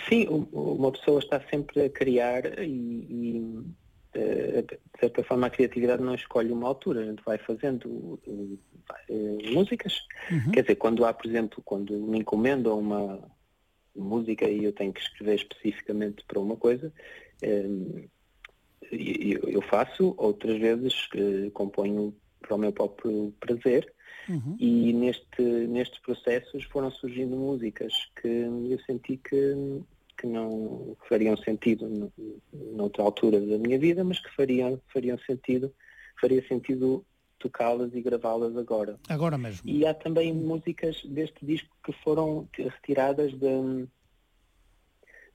[0.08, 2.68] sim, u- uma pessoa está sempre a criar e,
[3.10, 3.64] e,
[4.14, 8.58] eh, de certa forma a criatividade não escolhe uma altura, a gente vai fazendo eh,
[9.10, 10.00] eh, músicas.
[10.54, 13.28] Quer dizer, quando há, por exemplo, quando me encomendam uma
[13.96, 16.94] música e eu tenho que escrever especificamente para uma coisa,
[17.44, 18.08] hum,
[18.92, 21.08] e- eu, faço, outras vezes
[21.54, 23.92] componho para o meu próprio prazer.
[24.60, 29.82] E neste, nestes processos foram surgindo músicas que eu senti que,
[30.18, 32.12] que não fariam sentido
[32.54, 35.74] noutra altura da minha vida, mas que fariam, fariam sentido,
[36.20, 37.06] faria sentido
[37.38, 38.98] tocá-las e gravá-las agora.
[39.10, 39.70] Agora mesmo.
[39.70, 43.88] E há também músicas deste disco que foram retiradas de,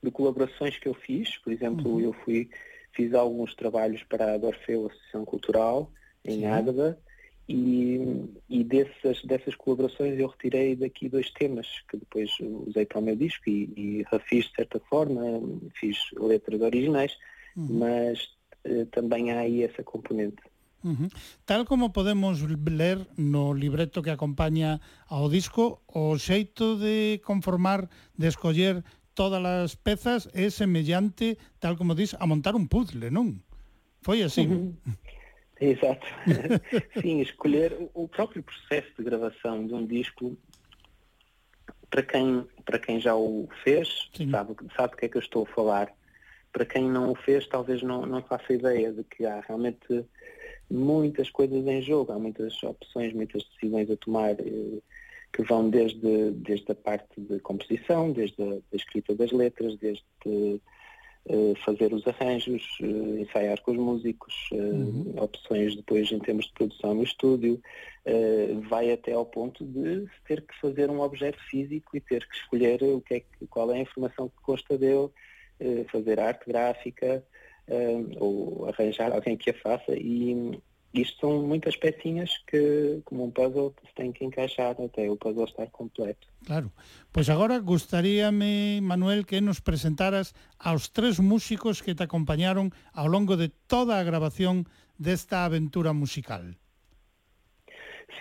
[0.03, 1.37] de colaborações que eu fiz.
[1.37, 2.49] Por exemplo, eu fui,
[2.91, 5.91] fiz alguns trabalhos para a Dorfeu Associação Cultural,
[6.25, 6.45] em.
[6.45, 6.99] Águeda,
[7.47, 7.99] e,
[8.49, 12.31] e, dessas, dessas colaborações eu retirei daqui dois temas que depois
[12.67, 15.21] usei para o meu disco e, e refiz de certa forma,
[15.79, 17.17] fiz letras originais,
[17.57, 17.79] uhum.
[17.79, 18.29] mas
[18.63, 20.41] eh, também há aí essa componente.
[20.83, 21.09] Uhum.
[21.45, 28.27] Tal como podemos ler no libreto que acompaña ao disco, o xeito de conformar, de
[28.27, 33.43] escoller todas as pezas é semellante, tal como dis, a montar un puzzle, non?
[34.01, 34.47] Foi así.
[34.47, 34.73] Uhum.
[35.61, 36.07] Exato.
[36.99, 40.35] Sim, escolher o- próprio processo de gravação de um disco
[41.89, 45.43] para quem, para quem já o fez, sabe, sabe do que é que eu estou
[45.43, 45.93] a falar.
[46.51, 50.03] Para quem não o fez, talvez não, não faça ideia de que há realmente
[50.69, 54.79] muitas coisas em jogo, há muitas opções, muitas decisões a tomar eh,
[55.31, 60.03] que vão desde, desde a parte de composição, desde a da escrita das letras, desde
[61.63, 66.95] fazer os arranjos, eh, ensaiar com os músicos, eh, opções depois em termos de produção
[66.95, 67.61] no estúdio,
[68.03, 72.35] eh, vai até ao ponto de ter que fazer um objeto físico e ter que
[72.35, 75.09] escolher o que é que, qual é a informação que consta dele,
[75.59, 77.23] eh, fazer arte gráfica
[77.67, 80.59] eh, ou arranjar alguém que a faça e
[80.93, 85.45] isto são muitas pecinhas que, como um puzzle, se tem que encaixar até o puzzle
[85.45, 86.27] estar completo.
[86.45, 86.71] Claro.
[87.11, 93.37] Pois agora gustaríame, Manuel, que nos presentaras aos tres músicos que te acompañaron ao longo
[93.37, 94.67] de toda a grabación
[94.99, 96.43] desta aventura musical.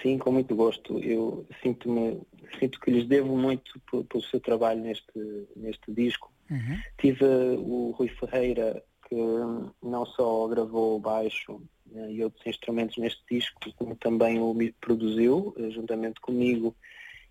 [0.02, 0.98] Sim, com muito gosto.
[1.00, 2.22] Eu sinto-me,
[2.58, 6.32] sinto que lhes devo muito pe- pelo seu trabalho neste, neste disco.
[6.98, 7.24] Tive
[7.58, 9.14] o Rui Ferreira, que
[9.82, 11.62] não só gravou o baixo
[12.10, 16.74] e outros instrumentos neste disco, como também o produziu, eh, juntamente comigo,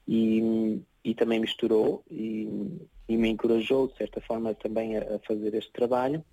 [0.07, 2.47] e, e também misturou e,
[3.07, 6.23] e me encorajou, de certa forma, também a, a fazer este trabalho.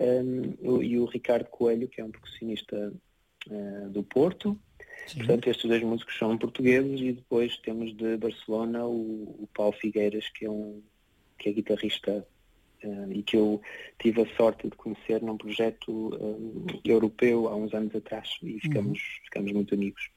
[0.00, 2.92] Um, e o Ricardo Coelho, que é um percussionista
[3.50, 4.58] eh, do Porto.
[5.14, 10.28] Portanto, estes dois músicos são portugueses e depois temos de Barcelona o, o Paulo Figueiras,
[10.28, 10.82] que é um
[11.38, 12.24] que é guitarrista
[13.10, 13.60] e que eu
[13.98, 18.98] tive a sorte de conhecer num projeto eh, europeu há uns anos atrás e ficamos,
[19.24, 20.10] ficamos muito amigos.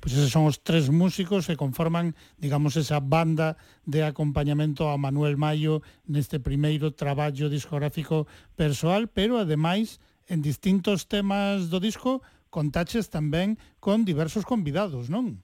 [0.00, 5.36] Pois eses son os tres músicos que conforman, digamos, esa banda de acompañamento a Manuel
[5.36, 8.26] Mayo neste primeiro traballo discográfico
[8.56, 10.00] persoal, pero ademais
[10.30, 15.42] en distintos temas do disco contaches tamén con diversos convidados, non?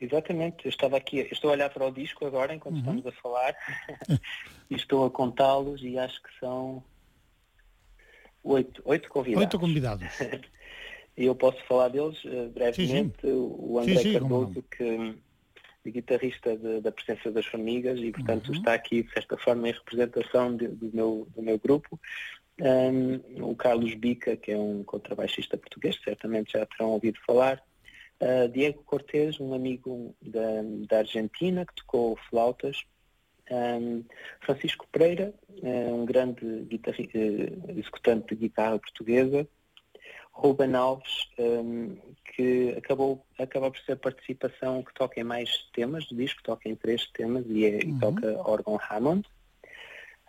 [0.00, 3.12] Exatamente, eu estava aqui, eu estou a olhar para o disco agora enquanto estamos a
[3.12, 3.54] falar
[4.68, 6.84] e estou a contá-los e acho que são
[8.42, 9.44] oito, oito convidados.
[9.46, 10.06] Oito convidados.
[11.16, 13.20] E eu posso falar deles eh, brevemente.
[13.20, 13.32] Sim, sim.
[13.32, 14.82] O André Sim, Cardoso, que
[15.86, 19.72] é guitarrista de- da presença das formigas e, portanto, está aqui, de certa forma, em
[19.72, 22.00] representação de- do, meu, do meu grupo.
[22.60, 27.62] Um, o Carlos Bica, que é um contrabaixista português, certamente já terão ouvido falar.
[28.20, 32.84] Uh, Diego Cortez, um amigo da, da Argentina, que tocou flautas.
[33.50, 34.04] Um,
[34.40, 39.46] Francisco Pereira, eh, um grande guitarri- eh, executante de guitarra portuguesa.
[40.32, 41.96] Ruben Alves, um,
[42.34, 46.68] que acabou, acaba por ser a participação que toca em mais temas do disco, toca
[46.68, 49.28] em três temas e, é, e toca órgão Hammond.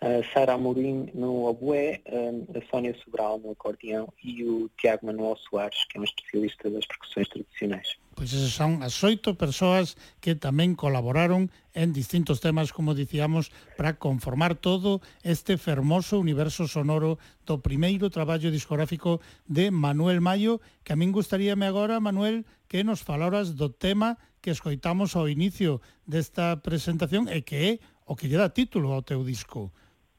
[0.02, 5.38] a Sara Amorim no oboé, eh, a Sónia Sobral no acordeão e o Tiago Manuel
[5.38, 7.96] Soares, que é um especialista das percussões tradicionais.
[8.16, 14.00] Pois esas son as oito persoas que tamén colaboraron en distintos temas, como dicíamos, para
[14.00, 21.00] conformar todo este fermoso universo sonoro do primeiro traballo discográfico de Manuel Mayo, que a
[21.00, 27.28] min gustaríame agora, Manuel, que nos falaras do tema que escoitamos ao inicio desta presentación
[27.28, 27.72] e que é
[28.06, 29.76] o que lle dá título ao teu disco.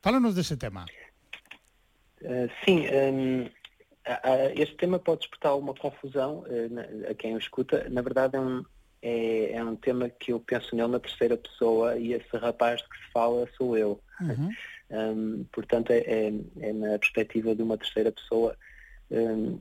[0.07, 0.87] Fálanos dese tema.
[2.23, 3.51] Uh, sim, um,
[4.07, 7.89] a- este tema pode despertar alguma confusão uh, a quem o escuta.
[7.91, 8.65] Na verdade, é um,
[9.03, 12.89] é, é um tema que eu penso nele na terceira pessoa e esse rapaz de
[12.89, 14.01] que se fala sou eu.
[14.21, 14.53] Uhum.
[14.93, 18.57] Um, portanto, é, é, é na perspectiva de uma terceira pessoa
[19.11, 19.59] um,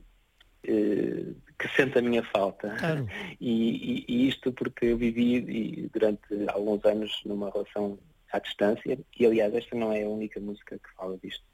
[0.62, 1.24] eh,
[1.58, 2.68] que sente a minha falta.
[2.78, 3.04] Claro.
[3.40, 7.98] E, e- e isto porque eu vivi e, durante alguns anos numa relação
[8.36, 11.44] à distância e, aliás, esta não é a única música que fala disto.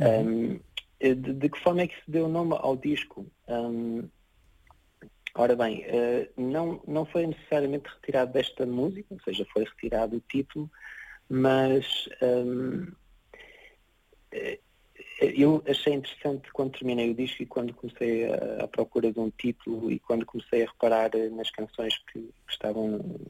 [0.00, 0.60] Um,
[1.00, 3.26] eh, de, de que forma é que se deu o nome ao disco?
[3.48, 4.08] Um,
[5.34, 10.20] ora bem, eh, não, não foi necessariamente retirado desta música, ou seja, foi retirado o
[10.20, 10.70] título,
[11.28, 12.86] mas um,
[14.30, 14.60] eh,
[15.20, 19.30] eu achei interessante quando terminei o disco e quando comecei a, à procura de um
[19.30, 23.20] título e quando comecei a reparar nas canções que, que estavam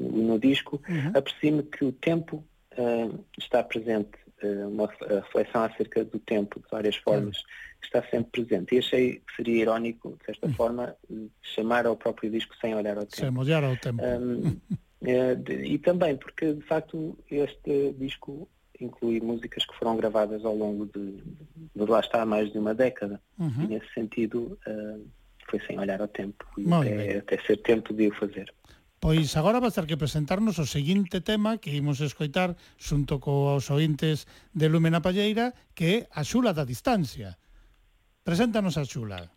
[0.00, 1.12] no disco, Uhum.
[1.14, 3.08] apercebi-me que o tempo ah,
[3.38, 4.88] está presente, ah, uma
[5.22, 7.42] reflexão acerca do tempo, de várias formas,
[7.82, 8.74] está sempre presente.
[8.74, 10.94] E achei que seria irónico, de certa forma,
[11.42, 13.16] chamar ao próprio disco sem olhar ao tempo.
[13.16, 14.02] Se mollar ao tempo.
[14.02, 14.56] Um,
[15.06, 18.48] eh, e também porque, de facto, este disco
[18.80, 21.22] inclui músicas que foram gravadas ao longo de,
[21.74, 23.20] de lá está, mais de uma década.
[23.38, 23.64] Uhum.
[23.64, 24.98] E, nesse sentido, eh,
[25.48, 26.44] foi sem olhar ao tempo.
[26.56, 28.52] E até, até ser tempo de o fazer.
[29.00, 34.28] Pois agora vas ter que presentarnos o seguinte tema que imos escoitar xunto coos ointes
[34.52, 37.40] de Lúmena Palleira, que é a xula da distancia.
[38.20, 39.32] Preséntanos a xula.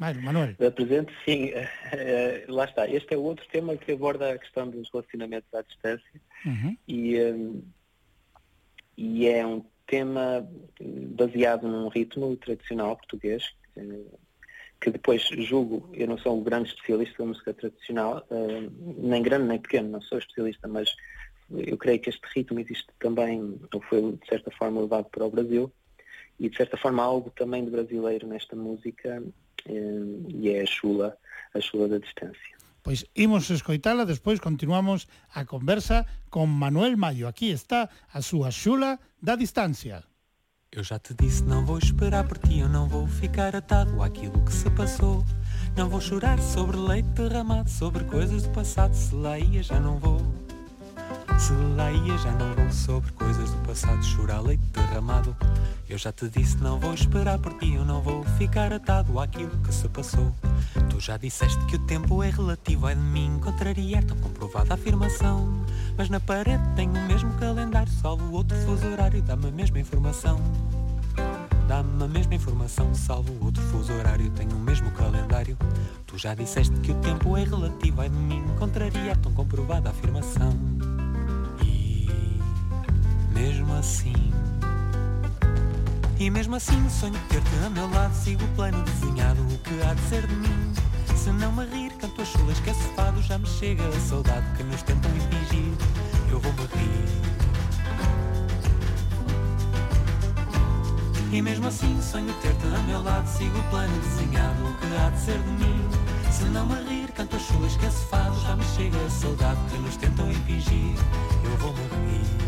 [0.00, 0.56] Manuel.
[0.58, 1.52] Eh, Presente, sim.
[1.52, 2.88] Eh, eh, lá está.
[2.88, 6.76] Este é outro tema que aborda a questão dos relacionamentos à distância uhum.
[6.88, 7.20] e,
[8.96, 10.48] e é um tema
[11.14, 13.54] baseado num ritmo tradicional português,
[14.80, 18.68] que depois julgo, eu não sou um grande especialista da música tradicional, eh,
[18.98, 20.94] nem grande nem pequeno, não sou especialista, mas
[21.50, 25.30] eu creio que este ritmo existe também, ou foi de certa forma levado para o
[25.30, 25.72] Brasil,
[26.38, 29.22] e de certa forma algo também de brasileiro nesta música,
[29.66, 31.16] eh, e é a chula,
[31.54, 32.54] a chula da distância.
[32.82, 37.26] Pois imos escoitala, despois continuamos a conversa con Manuel Mayo.
[37.26, 40.04] Aquí está a súa xula da distancia.
[40.76, 44.44] Eu já te disse, não vou esperar por ti, eu não vou ficar atado àquilo
[44.44, 45.24] que se passou.
[45.76, 50.00] Não vou chorar sobre leite derramado, sobre coisas do passado, se lá ia já não
[50.00, 50.43] vou.
[51.38, 55.36] Se lá ia já não vou sobre coisas do passado, chorar leite derramado.
[55.88, 59.50] Eu já te disse, não vou esperar por ti, eu não vou ficar atado àquilo
[59.58, 60.32] que se passou.
[60.88, 65.64] Tu já disseste que o tempo é relativo, é de mim contrariar tão comprovada afirmação.
[65.96, 70.40] Mas na parede tenho o mesmo calendário, salvo outro fuso horário, dá-me a mesma informação.
[71.68, 75.56] Dá-me a mesma informação, salvo outro fuso horário, tenho o mesmo calendário.
[76.06, 80.73] Tu já disseste que o tempo é relativo, é de mim contrariar tão comprovada afirmação.
[83.34, 84.14] Mesmo assim.
[86.20, 89.92] E mesmo assim sonho ter-te a meu lado Sigo o plano desenhado, o que há
[89.92, 90.72] de ser de mim.
[91.16, 94.46] Se não me rir, canto as chulas que é fado Já me chega a saudade
[94.56, 95.72] que nos tentam impingir.
[96.30, 97.24] Eu vou-me rir.
[101.32, 105.10] E mesmo assim sonho ter-te a meu lado Sigo o plano desenhado, o que há
[105.10, 105.88] de ser de mim.
[106.30, 109.60] Se não me rir, canto as chulas que é fado Já me chega a saudade
[109.72, 110.94] que nos tentam impingir.
[111.44, 112.43] Eu vou-me rir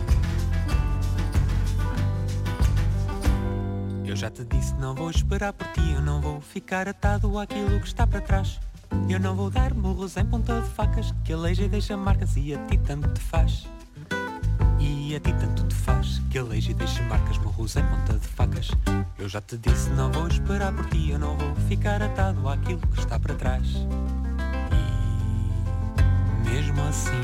[4.16, 7.78] Eu já te disse, não vou esperar por ti, eu não vou ficar atado àquilo
[7.78, 8.58] que está para trás.
[9.10, 12.54] Eu não vou dar murros em ponta de facas, que aleija e deixa marcas e
[12.54, 13.68] a ti tanto te faz.
[14.80, 18.26] E a ti tanto te faz, que aleija e deixa marcas, murros em ponta de
[18.26, 18.70] facas.
[19.18, 22.80] Eu já te disse, não vou esperar por ti, eu não vou ficar atado àquilo
[22.80, 23.66] que está para trás.
[26.32, 27.22] E mesmo assim.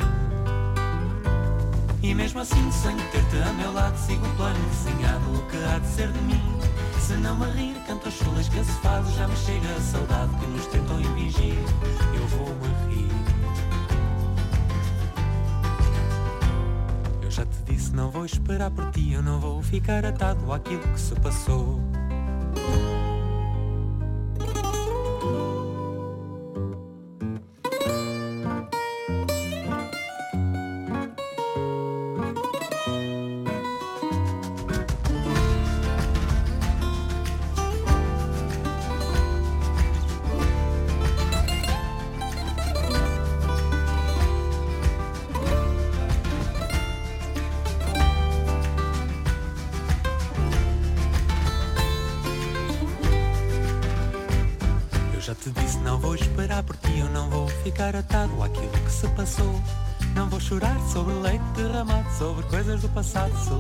[2.03, 5.79] E mesmo assim sonho ter-te a meu lado Sigo o plano desenhado, o que há
[5.79, 6.72] de ser de mim
[7.03, 10.37] Se não me rir, canto as chulas que se faz Já me chega a saudade
[10.39, 11.59] que nos tentam impingir
[12.15, 13.11] Eu vou-me rir.
[17.21, 20.83] Eu já te disse, não vou esperar por ti Eu não vou ficar atado àquilo
[20.83, 21.81] que se passou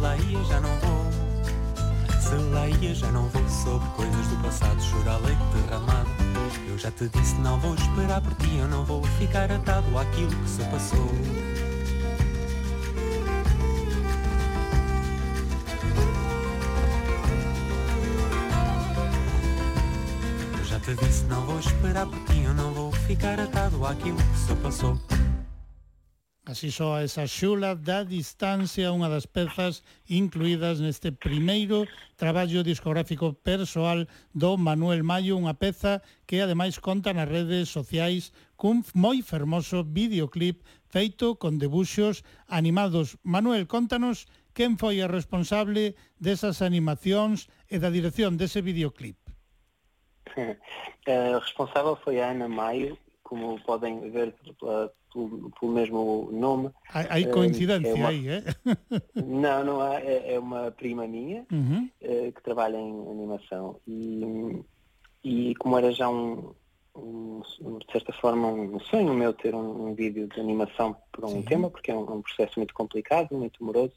[0.02, 1.12] lá ia já não vou.
[2.20, 6.10] Se lá já não vou sobre coisas do passado, chorar leite derramado.
[6.68, 10.30] Eu já te disse não vou esperar por ti, eu não vou ficar atado àquilo
[10.30, 11.08] que se passou.
[20.58, 24.16] Eu já te disse não vou esperar por ti, eu não vou ficar atado àquilo
[24.16, 24.98] que se passou.
[26.52, 31.88] Así soa esa xula da distancia unha das pezas incluídas neste primeiro
[32.20, 34.04] traballo discográfico persoal
[34.36, 40.60] do Manuel Mayo, unha peza que ademais conta nas redes sociais cun moi fermoso videoclip
[40.92, 42.20] feito con debuxos
[42.52, 43.16] animados.
[43.24, 49.16] Manuel, contanos quen foi a responsable desas animacións e da dirección dese videoclip.
[51.02, 52.94] Eh, o responsável foi a Ana Maio,
[53.26, 56.70] como podem ver pela pelo, pelo mesmo nome.
[56.94, 58.42] Eh, coincidencia é uma- aí, eh?
[59.14, 60.00] Não, não há.
[60.00, 61.88] É, é uma prima minha Uhum.
[62.00, 63.78] eh, que trabalha em animação.
[63.86, 64.60] E,
[65.24, 66.54] e como era já um,
[66.96, 67.42] um-
[67.78, 71.42] de certa forma, um sonho meu ter um, um vídeo de animação para um Sim.
[71.42, 73.92] tema, porque é um, um processo muito complicado, muito moroso,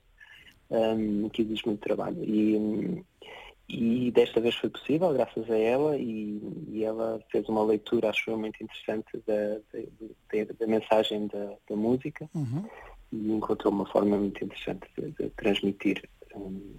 [0.69, 2.23] um, que exige muito trabalho.
[2.23, 3.03] E,
[3.67, 6.39] e desta vez foi possível, graças a ela, e,
[6.69, 11.75] e ela fez uma leitura, acho eu, muito interessante da, da, da- mensagem da, da
[11.75, 12.63] música Uhum.
[13.11, 16.75] e encontrou uma forma muito interessante de, de transmitir hum,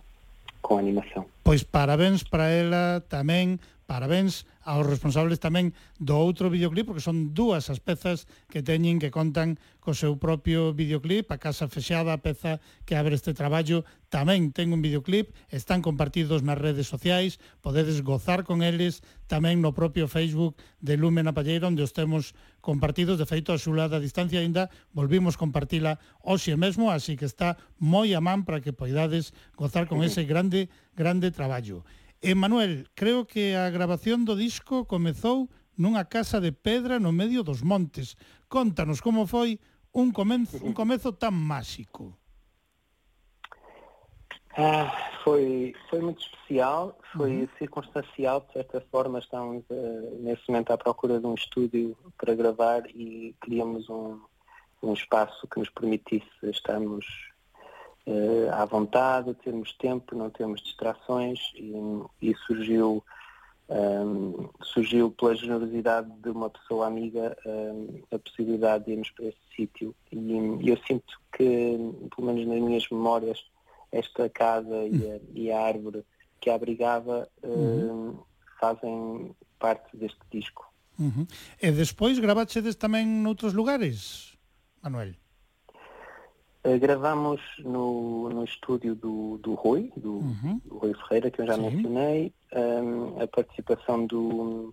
[0.62, 1.26] com a animação.
[1.46, 5.70] Pois parabéns para ela tamén, parabéns aos responsables tamén
[6.02, 10.74] do outro videoclip, porque son dúas as pezas que teñen que contan co seu propio
[10.74, 15.86] videoclip, a Casa Fexada, a peza que abre este traballo, tamén ten un videoclip, están
[15.86, 21.70] compartidos nas redes sociais, podedes gozar con eles tamén no propio Facebook de Lumen Palleira,
[21.70, 26.90] onde os temos compartidos, de feito a xula da distancia aínda volvimos compartila hoxe mesmo,
[26.90, 30.66] así que está moi a man para que poidades gozar con ese grande
[30.96, 31.84] grande traballo.
[32.22, 37.44] E Manuel, creo que a grabación do disco comezou nunha casa de pedra no medio
[37.44, 38.16] dos montes.
[38.48, 39.60] Contanos como foi
[39.92, 42.16] un comenzo, un comezo tan máxico.
[44.58, 44.90] Ah,
[45.22, 51.20] foi, foi muito especial, foi circunstancial, de certa forma estávamos eh, nesse momento à procura
[51.20, 54.18] de um estúdio para gravar e queríamos um,
[54.82, 57.04] um espaço que nos permitisse estarmos
[58.06, 61.72] eh, à vontade, termos tempo, não termos distrações e,
[62.22, 63.02] e surgiu
[63.68, 69.38] ahm, surgiu pela generosidade de uma pessoa amiga ahm, a possibilidade de irmos para esse
[69.56, 71.76] sítio e eu sinto que,
[72.14, 73.44] pelo menos nas minhas memórias,
[73.90, 76.04] esta casa e a, e a árvore
[76.40, 78.14] que a abrigava ahm,
[78.60, 80.64] fazem parte deste disco.
[80.98, 81.26] Uhum.
[81.60, 84.32] E despois gravachedes tamén noutros lugares,
[84.80, 85.12] Manuel?
[86.66, 90.60] Eh, Gravamos no, no estúdio do, do Rui, do, Uhum.
[90.64, 91.62] do Rui Ferreira, que eu já Sim.
[91.70, 94.72] mencionei, Ahm, a participação do,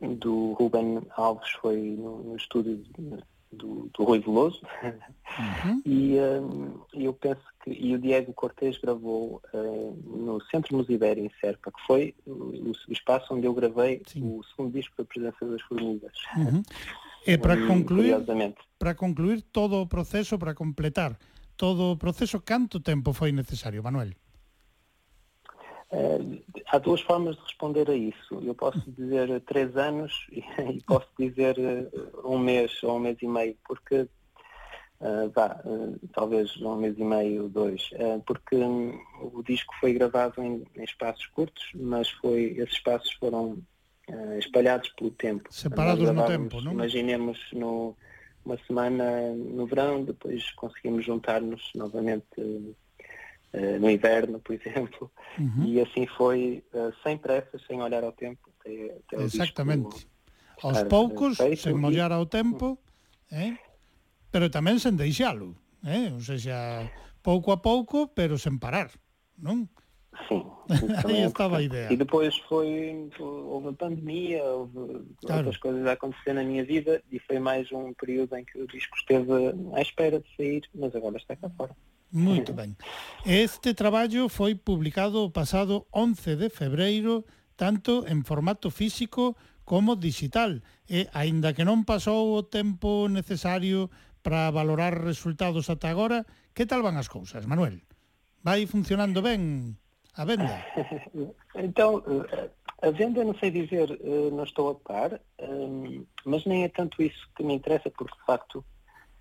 [0.00, 2.82] do Ruben Alves foi no, no estúdio
[3.52, 4.60] do, do Rui Veloso
[5.38, 5.82] Uhum.
[5.86, 9.58] e ahm, eu penso que e o Diego Cortês gravou ah,
[10.04, 14.22] no Centro Musibeiro em Serpa, que foi o, o espaço onde eu gravei Sim.
[14.38, 16.12] o segundo disco da Presença das Formigas.
[16.36, 16.62] Uhum.
[17.26, 18.16] E para concluir,
[18.78, 21.18] para concluir todo o proceso, para completar
[21.56, 24.12] todo o proceso, canto tempo foi necesario, Manuel?
[25.92, 28.40] Eh, há duas formas de responder a isso.
[28.42, 30.40] Eu posso dizer três anos e,
[30.76, 31.90] e posso dizer eh,
[32.24, 34.08] um mês ou um mês e meio, porque
[35.34, 37.90] vá, eh, talvez um mês e meio, dois,
[38.26, 38.98] porque hum,
[39.32, 43.58] o disco foi gravado em, em espaços curtos, mas foi, esses espaços foram
[44.08, 45.52] eh, espalhados pelo tempo.
[45.52, 46.72] Separados no tempo, não?
[46.72, 47.96] Imaginemos no,
[48.44, 52.76] uma semana no verão, depois conseguimos juntar-nos novamente
[53.52, 55.10] eh, no inverno, por exemplo.
[55.38, 55.64] Uhum.
[55.64, 58.50] E assim foi, eh, sem pressas, sem olhar ao tempo.
[58.60, 60.08] Até, até Exactamente.
[60.62, 62.76] Aos estar poucos, feito sen e- mollar ao tempo,
[63.32, 63.56] eh?
[64.28, 66.12] pero tamén sen deixalo, eh?
[66.12, 66.84] ou seja,
[67.24, 68.92] pouco a pouco, pero sen parar,
[69.40, 69.72] non?
[70.28, 70.46] Sim.
[71.04, 71.92] Aí estava a idea.
[71.92, 75.38] E depois foi, houve a pandemia, houve claro.
[75.38, 78.66] outras coisas a acontecer na minha vida e foi mais um período em que o
[78.66, 79.32] disco esteve
[79.74, 81.74] à espera de sair, mas agora está cá fora.
[82.12, 82.76] Muito ben.
[83.24, 87.24] Este traballo foi publicado o pasado 11 de febreiro,
[87.56, 93.90] tanto en formato físico como digital, e aínda que non pasou o tempo necesario
[94.22, 97.78] para valorar resultados ata agora, que tal van as cousas, Manuel?
[98.42, 99.78] Vai funcionando ben?
[100.16, 100.44] A venda?
[101.54, 102.50] Então, eh,
[102.82, 107.02] A venda, não sei dizer, eh, não estou a par, hum, mas nem é tanto
[107.02, 108.64] isso que me interessa, porque de facto,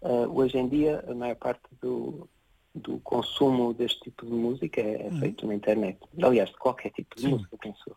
[0.01, 2.29] eh, hoje em dia, a maior parte do,
[2.73, 5.99] do consumo deste tipo de música é, é feito na internet.
[6.23, 7.27] Aliás, de qualquer tipo de Sim.
[7.31, 7.79] música, penso.
[7.87, 7.95] eu.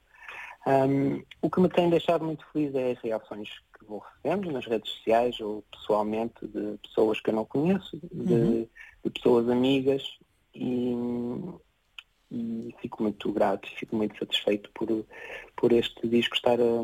[0.65, 3.49] Hum, o que me tem deixado muito feliz é as reações
[3.79, 8.33] que vou recebendo nas redes sociais ou pessoalmente de pessoas que eu não conheço, de,
[8.33, 8.69] Uhum.
[9.05, 10.03] de pessoas amigas
[10.55, 10.93] e,
[12.73, 14.89] e fico muito grato, fico muito satisfeito por,
[15.57, 16.83] por este disco estar a,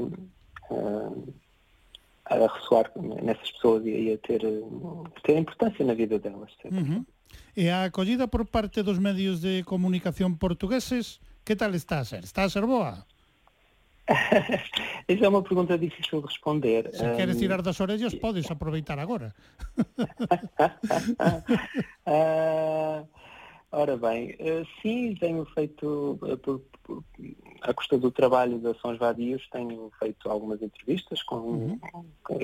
[2.30, 2.90] a, a ressoar
[3.22, 6.52] nessas pessoas e, a ter, a ter importância na vida delas.
[6.64, 7.04] Uhum.
[7.56, 12.24] E a acollida por parte dos medios de comunicación portugueses, que tal está a ser?
[12.24, 13.06] Está a ser boa?
[15.08, 16.90] Essa é uma pergunta difícil de responder.
[16.94, 19.34] Se queres tirar das orellas, podes aproveitar agora.
[22.06, 23.04] Ah,
[23.70, 27.04] ora bem, eh, sim, tenho feito, eh, por, por,
[27.62, 31.78] à custa do trabalho da Sons Vadios, tenho feito algumas entrevistas com,
[32.22, 32.38] com,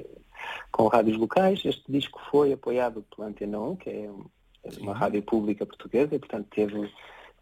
[0.70, 1.64] com rádios locais.
[1.64, 4.10] Este disco foi apoiado pela Antena 1, que é
[4.80, 6.92] uma rádio pública portuguesa, e portanto teve,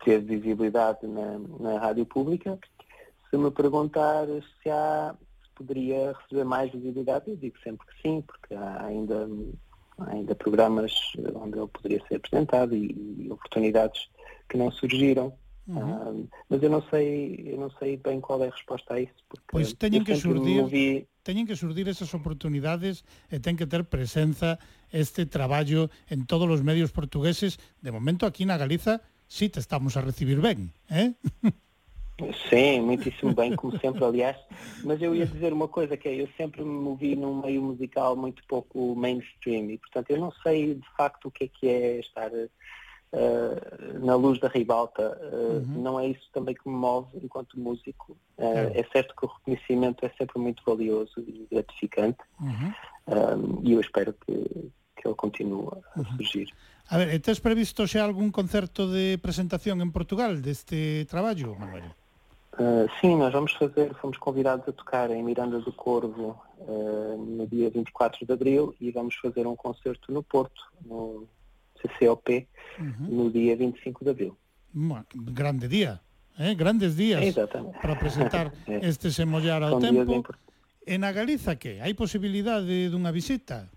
[0.04, 2.58] teve visibilidade na, na rádio pública.
[3.30, 4.26] Se me perguntar
[4.62, 9.28] se há se poderia receber mais visibilidade, eu digo sempre que sim, porque há ainda
[10.08, 14.08] ainda programas eh, onde ele poderia ser apresentado e, e oportunidades
[14.48, 15.32] que não surgiram.
[15.66, 15.78] Uhum.
[15.78, 16.12] Ah,
[16.50, 19.46] mas eu não sei eu não sei bem qual é a resposta a isso porque
[19.46, 21.06] pois teñen que surdir vi...
[21.22, 24.58] teñen que surdir esas oportunidades e ten que ter presenza
[24.90, 29.62] este traballo en todos os medios portugueses de momento aquí na Galiza si sí te
[29.62, 31.14] estamos a recibir ben eh?
[32.48, 34.36] Sim, muitíssimo bem, como sempre, aliás.
[34.84, 38.16] Mas eu ia dizer uma coisa, que é, eu sempre me movi num meio musical
[38.16, 42.00] muito pouco mainstream e, portanto, eu não sei de facto o que é que é
[42.00, 42.48] estar eh,
[44.00, 45.18] na luz da ribalta.
[45.20, 48.16] Eh, Não é isso também que me move enquanto músico.
[48.38, 52.72] Eh, É certo que o reconhecimento é sempre muito valioso e gratificante Uhum.
[53.06, 54.32] um, e eu espero que,
[54.96, 56.48] que ele continue a surgir.
[56.88, 61.94] A ver, tes previsto xa algún concerto de presentación en Portugal deste traballo, Manuel?
[62.54, 67.46] Uh, sim, nós vamos fazer, fomos convidados a tocar em Miranda do Corvo uh, no
[67.46, 71.26] dia 24 de Abril e vamos fazer um concerto no Porto, no
[71.80, 72.46] CCOP,
[72.78, 73.06] uhum.
[73.08, 74.36] no dia 25 de Abril.
[74.74, 76.00] Um grande dia,
[76.38, 76.54] eh?
[76.54, 77.78] grandes días Exatamente.
[77.78, 78.86] para apresentar é.
[78.86, 80.12] este semollar ao São tempo.
[80.12, 80.22] Em...
[80.94, 81.80] E na Galiza que?
[81.80, 83.70] Hai posibilidade dunha visita?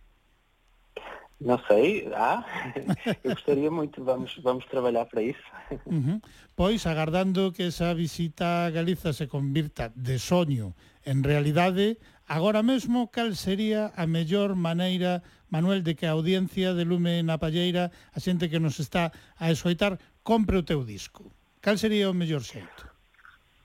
[1.40, 2.40] Não sei, há.
[2.40, 5.44] Ah, eu gostaria muito, vamos, vamos trabalhar para isso.
[5.86, 6.22] Uhum.
[6.56, 13.12] Pois, agardando que esa visita a Galiza se convirta de soño en realidade, agora mesmo
[13.12, 15.22] cal sería a mellor maneira,
[15.52, 19.52] Manuel, de que a audiencia de Lume na Palleira, a xente que nos está a
[19.52, 21.30] escoitar, compre o teu disco?
[21.62, 22.88] Cal sería o mellor xeito?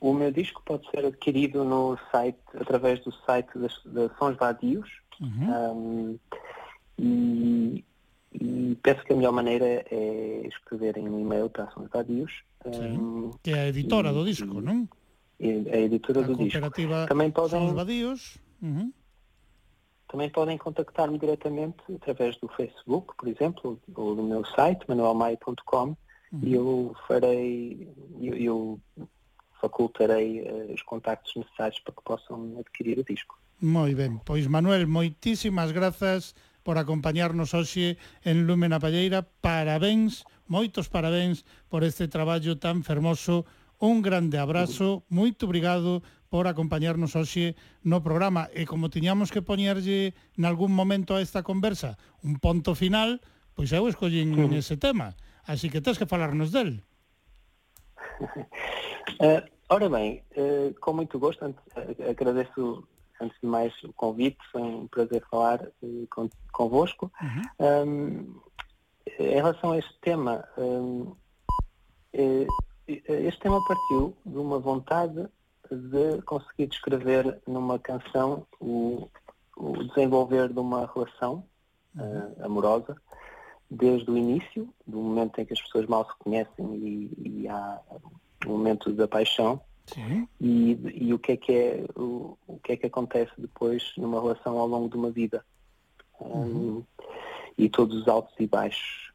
[0.01, 4.89] O meu disco pode ser adquirido no site, através do site das, de Sons Vadios.
[5.21, 5.47] Uhum.
[5.49, 6.19] Um,
[7.01, 7.85] e,
[8.33, 12.43] e penso que a melhor maneira é escreverem um e-mail para a Sons Vadios.
[12.67, 14.87] um, Que é a editora do e- disco, non?
[15.39, 16.61] e a editora A do disco.
[17.09, 17.75] Também podem.
[18.63, 18.93] Ujú.
[20.09, 25.97] também podem contactar-me diretamente através do Facebook, por exemplo, ou do meu site, manuelmaio.com,
[26.43, 27.89] e eu farei,
[28.21, 28.81] eu, eu
[29.61, 33.39] facultarei eh, os contactos necessários para que possam adquirir o disco.
[33.63, 39.27] Moi ben, pois Manuel, moitísimas grazas por acompañarnos hoxe en Lúmena Palleira.
[39.41, 43.47] Parabéns, moitos parabéns por este traballo tan fermoso.
[43.81, 48.47] Un grande abrazo, moito obrigado por acompañarnos hoxe no programa.
[48.53, 53.25] E como tiñamos que poñerlle nalgún momento a esta conversa un ponto final,
[53.57, 54.61] pois eu escollín uh -huh.
[54.61, 55.17] ese tema.
[55.49, 56.85] Así que tens que falarnos del.
[59.25, 62.85] eh, ora ben, eh, con moito gosto, eh, agradeço
[63.21, 67.11] antes de mais o convite, foi um prazer falar eh, con, convosco.
[67.59, 68.41] Um,
[69.19, 71.15] em relação a este tema, um,
[72.13, 72.47] eh,
[72.87, 75.29] este tema partiu de uma vontade
[75.71, 79.09] de conseguir descrever numa canção o,
[79.57, 81.45] o desenvolver de uma relação
[81.99, 82.97] eh, amorosa
[83.71, 87.81] desde o início, do momento em que as pessoas mal se conhecem e, e há
[88.45, 90.29] o momento da paixão Sim.
[90.41, 92.37] e, e o que é que é o
[92.71, 95.45] que é que acontece depois numa relação ao longo de uma vida
[96.21, 96.85] Um,
[97.57, 99.11] e todos os altos e baixos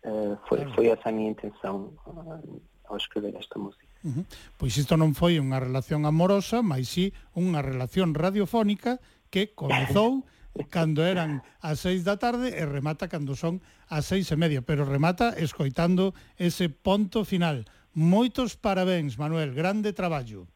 [0.00, 4.24] Uh, foi, foi essa a minha intenção uh, ao escrever esta música Uhum.
[4.56, 8.96] Pois isto non foi unha relación amorosa, mas sí unha relación radiofónica
[9.28, 10.24] que comezou
[10.72, 13.60] cando eran as seis da tarde e remata cando son
[13.92, 17.68] as seis e media, pero remata escoitando ese ponto final.
[17.92, 20.48] Moitos parabéns, Manuel, grande traballo.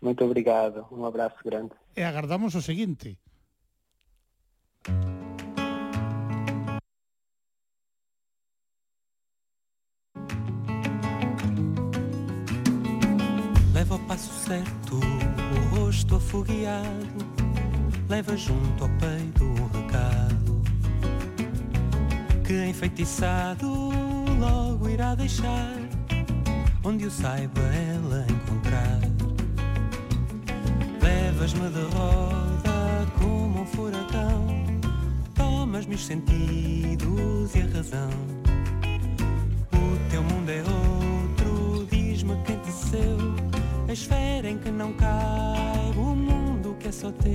[0.00, 1.72] Muito obrigado, um abraço grande.
[1.96, 3.18] E agardamos o seguinte.
[13.74, 17.24] Leva ao passo certo, o rosto afogueado,
[18.08, 20.48] leva junto ao peito um recado
[22.48, 23.90] que enfeitiçado
[24.40, 25.76] logo irá deixar,
[26.82, 29.17] onde o saiba ela encontrar.
[31.38, 34.44] Levas-me de roda como um furacão,
[35.36, 38.10] tomas-me os sentidos e a razão.
[39.72, 43.16] O teu mundo é outro, diz-me quem teceu
[43.88, 47.30] a esfera em que não caibe o mundo que é só teu.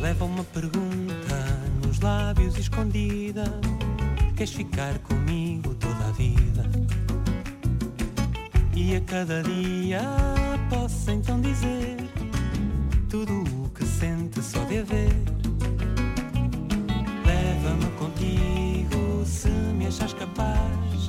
[0.00, 1.36] Leva uma pergunta
[1.84, 3.44] nos lábios escondida.
[4.40, 6.64] Queres ficar comigo toda a vida?
[8.74, 10.00] E a cada dia
[10.70, 11.98] posso então dizer
[13.10, 15.12] tudo o que sente só de haver.
[17.26, 21.06] Leva-me contigo se me achas capaz.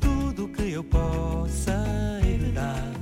[0.00, 1.84] Tudo o que eu possa
[2.24, 2.92] herdar.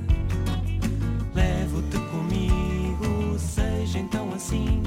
[1.33, 4.83] Levo-te comigo, seja então assim.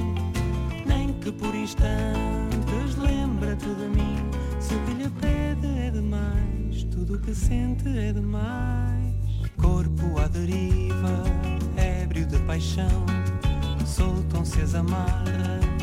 [0.85, 4.32] Nem que por instantes lembra-te de mim.
[5.93, 9.13] Demais, tudo que sente é demais.
[9.57, 11.23] Corpo à deriva,
[11.77, 13.05] ébrio de paixão,
[13.85, 15.82] soltam-se as amarras.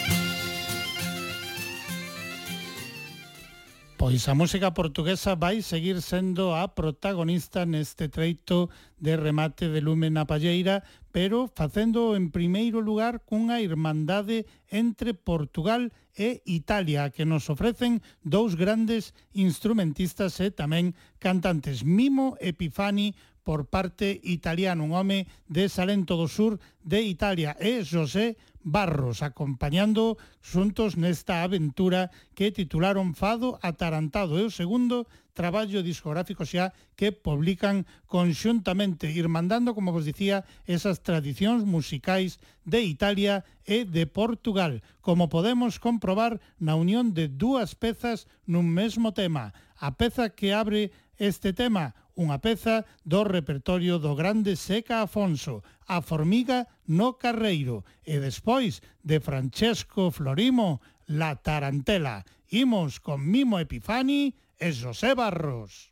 [4.01, 10.09] Pois a música portuguesa vai seguir sendo a protagonista neste treito de remate de lume
[10.09, 10.81] na palleira,
[11.13, 18.57] pero facendo en primeiro lugar cunha irmandade entre Portugal e Italia que nos ofrecen dous
[18.57, 23.13] grandes instrumentistas e tamén cantantes, Mimo Epifani
[23.45, 28.33] por parte italiana, un home de Salento do Sur de Italia e José
[28.63, 36.75] Barros acompañando xuntos nesta aventura que titularon Fado Atarantado e o segundo traballo discográfico xa
[36.93, 44.85] que publican conxuntamente, irmandando, como vos dicía, esas tradicións musicais de Italia e de Portugal,
[45.01, 49.55] como podemos comprobar na unión de dúas pezas nun mesmo tema.
[49.81, 56.01] A peza que abre este tema, unha peza do repertorio do grande Seca Afonso, A
[56.01, 62.23] Formiga no Carreiro, e despois de Francesco Florimo, La Tarantela.
[62.51, 65.90] Imos con Mimo Epifani e José Barros.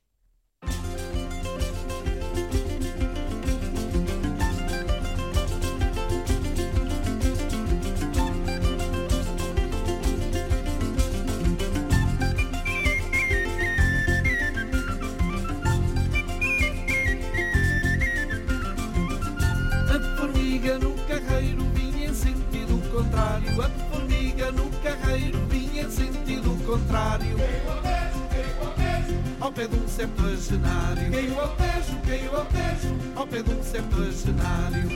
[23.00, 23.62] Contrário.
[23.62, 27.36] A formiga no carreiro vinha em sentido contrário.
[29.40, 31.12] Ao pé de um septuagenário.
[31.12, 34.90] Caiu ao tejo, caiu ao tejo, ao pé de um septuagenário.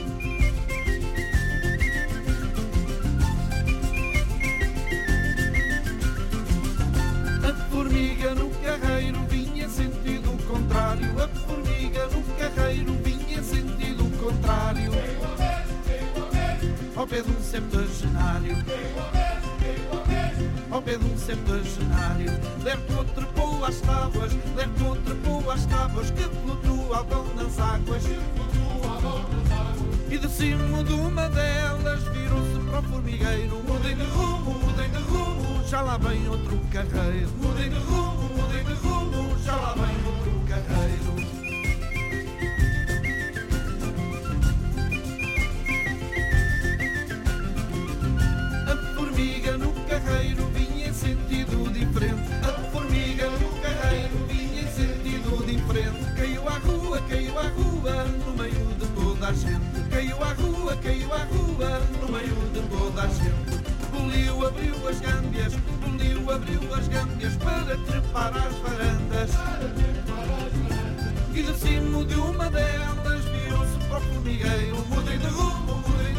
[7.42, 11.08] A formiga no carreiro vinha sentido contrário.
[11.22, 14.92] A formiga no carreiro vinha sentido contrário.
[17.04, 18.56] Ao pé de um septuagenário.
[20.70, 22.32] Ao pé de um septuagenário.
[22.62, 28.04] Lerto trepou às tábuas, Lerto trepou às tábuas que flutuavam nas águas.
[30.10, 33.62] E de cima de uma delas virou-se para o formigueiro.
[33.68, 37.28] Mudem de rumo, mudem de rumo, já lá vem outro carreiro.
[37.36, 41.33] Mudem de rumo, mudem de rumo, já lá vem outro carreiro.
[59.34, 59.88] Gente.
[59.90, 63.54] Caiu à rua, caiu à rua, no meio de toda a gente.
[63.92, 69.30] Boliu, abriu as gâmbias, boliu, abriu as gâmbias para trepar às varandas.
[71.34, 74.86] E de cima de uma delas virou-se para o formigueiro.
[74.88, 76.13] Mudem de rumo, mudem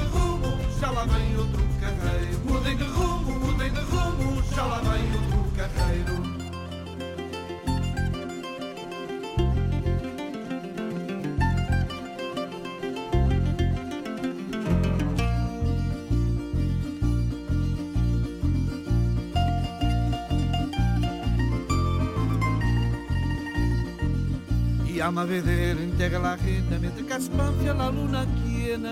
[25.06, 28.90] Iam a vedere in terra la gente mentre che spanfia la luna piena.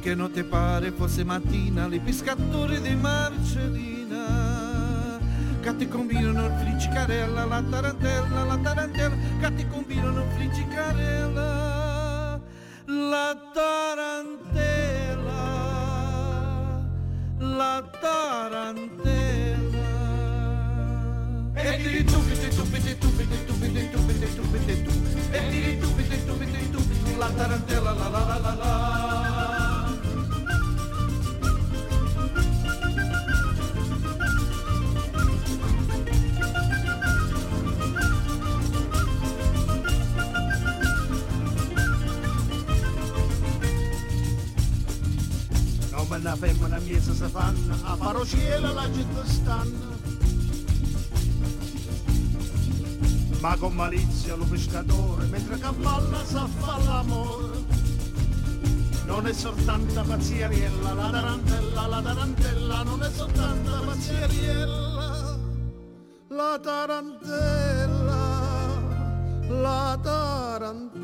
[0.00, 4.20] Che non ti pare fosse mattina i pescatori di Marcellina.
[5.60, 11.61] Che ti combinano il fliccicarella, la tarantella, la tarantella, che ti combinano il fliccicarella,
[24.52, 24.90] pititu,
[25.32, 26.78] petiritu,
[27.18, 28.70] la tarantela, la la la la la.
[46.22, 49.91] La femmina mia si fanno, a farociela la città stanno.
[53.42, 57.58] ma con malizia lo pescatore, mentre cavalla fa l'amore.
[59.04, 65.38] Non è soltanto pazzia pazzeriella, la tarantella, la tarantella, non è soltanto pazzeriella,
[66.28, 68.20] la tarantella,
[69.48, 71.00] la tarantella.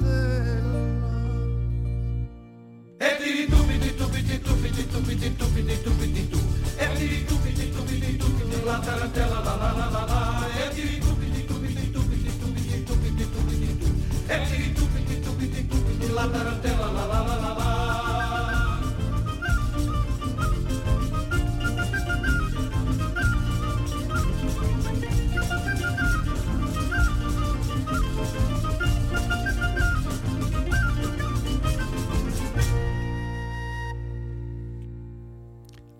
[2.98, 6.38] E tiri tu, piti tu, piti tu, piti tu, piti tu, piti tu, piti tu,
[6.76, 8.26] e tiri tu, piti tu, piti tu,
[8.64, 9.67] la tarantella, la tarantella.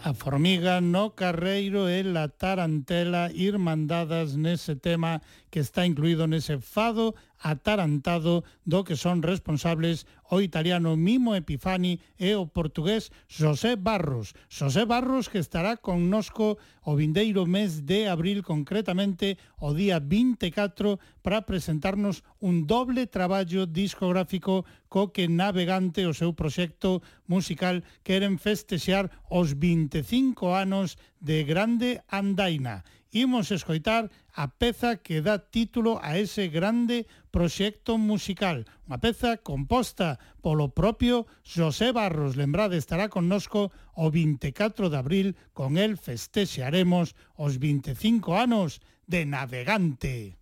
[0.09, 5.21] A formiga no carreiro e la tarantela irmandadas nese tema
[5.51, 12.35] que está incluído nese fado atarantado do que son responsables o italiano Mimo Epifani e
[12.35, 14.35] o portugués José Barros.
[14.51, 21.47] José Barros que estará connosco o vindeiro mes de abril, concretamente o día 24, para
[21.47, 29.55] presentarnos un doble traballo discográfico co que Navegante, o seu proxecto musical, queren festexear os
[29.55, 37.07] 25 anos de Grande Andaina imos escoitar a peza que dá título a ese grande
[37.31, 42.37] proxecto musical, unha peza composta polo propio José Barros.
[42.37, 50.39] Lembrade, estará connosco o 24 de abril, con el festexearemos os 25 anos de Navegante.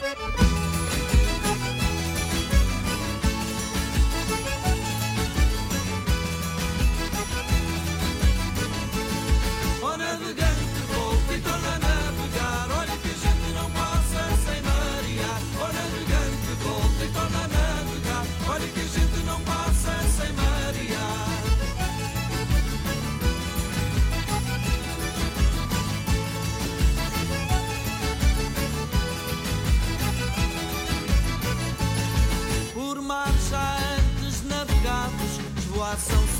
[0.00, 0.49] Música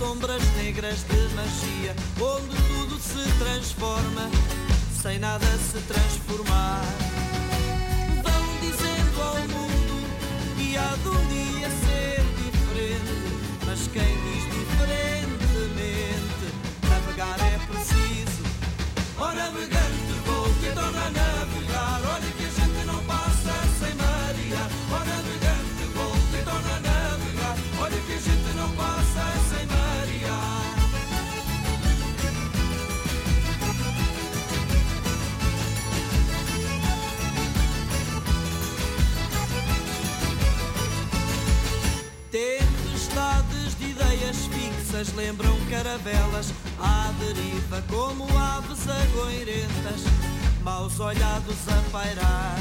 [0.01, 4.31] sombras negras de magia, onde tudo se transforma,
[5.03, 6.83] sem nada se transformar.
[8.25, 10.09] Vão dizendo ao mundo
[10.57, 13.13] que há de um dia ser diferente,
[13.67, 16.47] mas quem diz diferentemente,
[16.89, 18.43] navegar é preciso.
[19.19, 20.00] Ó navegante,
[45.15, 50.03] lembram caravelas à deriva como aves agoirentas,
[50.62, 52.57] maus olhados a pairar.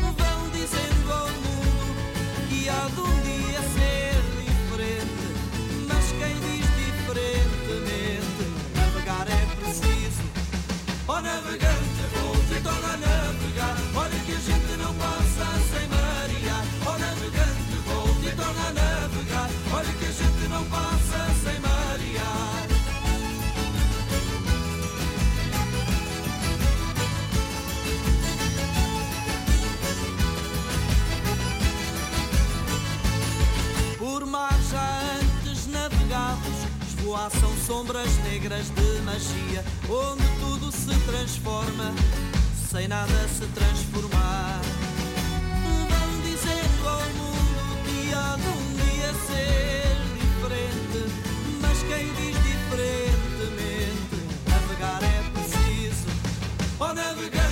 [0.00, 4.09] Vão dizendo ao mundo que há de um dia ser
[37.30, 41.94] esvoaçam sombras negras de magia, onde tudo se transforma,
[42.70, 44.60] sem nada se transformar.
[45.88, 51.00] Vão dizendo ao mundo que há de um dia ser diferente,
[51.60, 54.16] mas quem diz diferentemente,
[54.48, 56.06] navegar é preciso.
[56.80, 57.49] Ó navegante,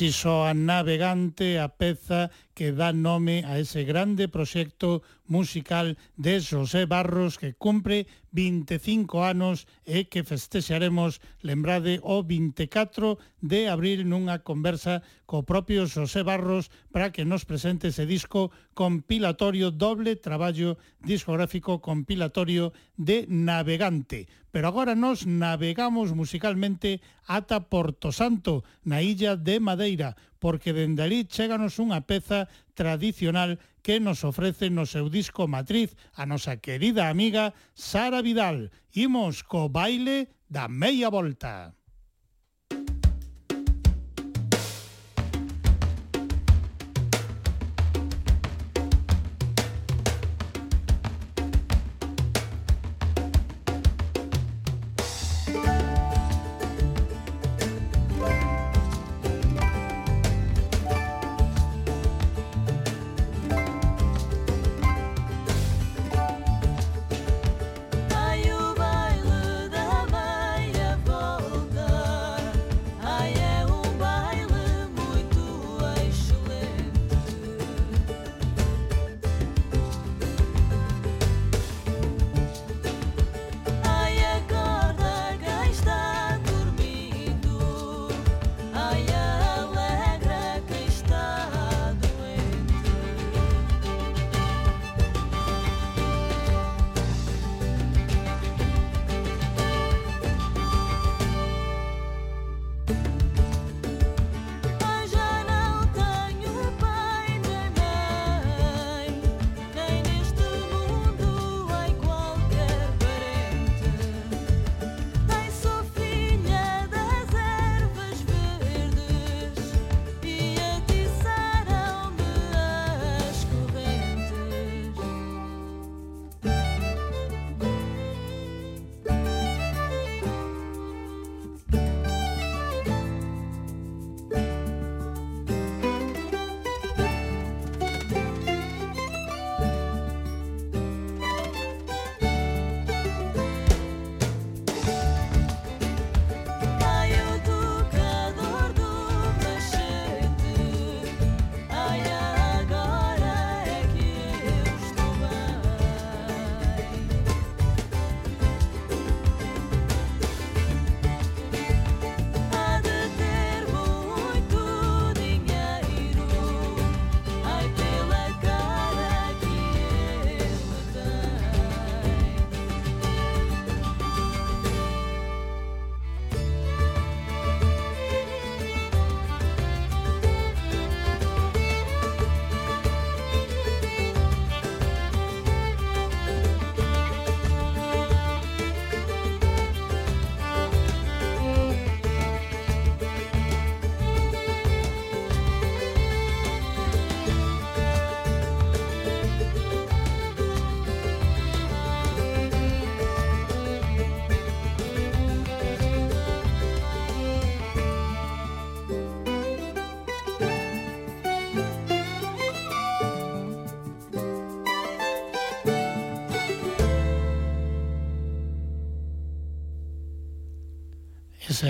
[0.00, 2.30] así soa a navegante a peza
[2.60, 8.04] que dá nome a ese grande proxecto musical de José Barros que cumpre
[8.36, 16.20] 25 anos e que festexaremos, lembrade, o 24 de abril nunha conversa co propio José
[16.20, 24.28] Barros para que nos presente ese disco compilatorio, doble traballo discográfico compilatorio de Navegante.
[24.52, 31.28] Pero agora nos navegamos musicalmente ata Porto Santo, na illa de Madeira, porque dende ali
[31.28, 37.54] chéganos unha peza tradicional que nos ofrece no seu disco matriz a nosa querida amiga
[37.76, 38.72] Sara Vidal.
[38.96, 41.76] Imos co baile da meia volta.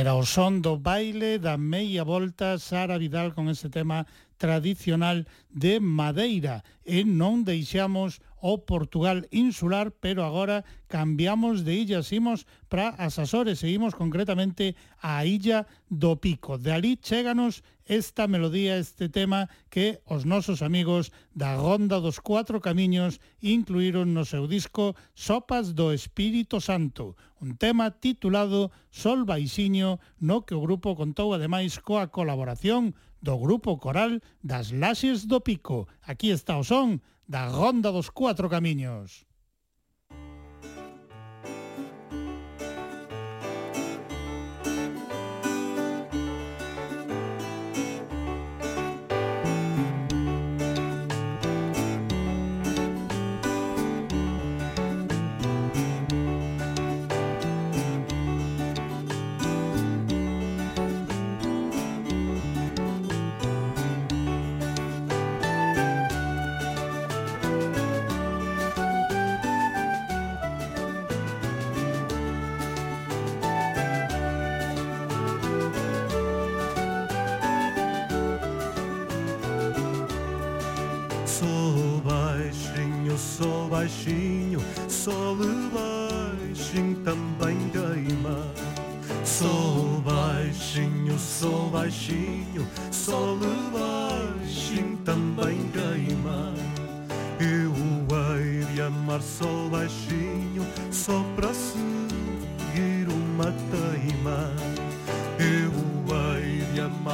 [0.01, 4.09] Era o son do baile da meia volta Sara Vidal con ese tema
[4.41, 12.49] tradicional de Madeira e non deixamos o Portugal insular, pero agora cambiamos de illas, imos
[12.73, 14.73] para as Azores, seguimos concretamente
[15.05, 16.57] a Illa do Pico.
[16.57, 22.65] De ali chéganos esta melodía, este tema que os nosos amigos da Ronda dos Cuatro
[22.65, 30.45] Camiños incluíron no seu disco Sopas do Espírito Santo, un tema titulado Sol Baixiño, no
[30.45, 32.93] que o grupo contou ademais coa colaboración
[33.25, 35.89] do grupo coral das Laxes do Pico.
[36.05, 39.30] Aquí está o son da Ronda dos Cuatro Camiños.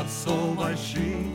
[0.08, 1.25] Sou baixinho,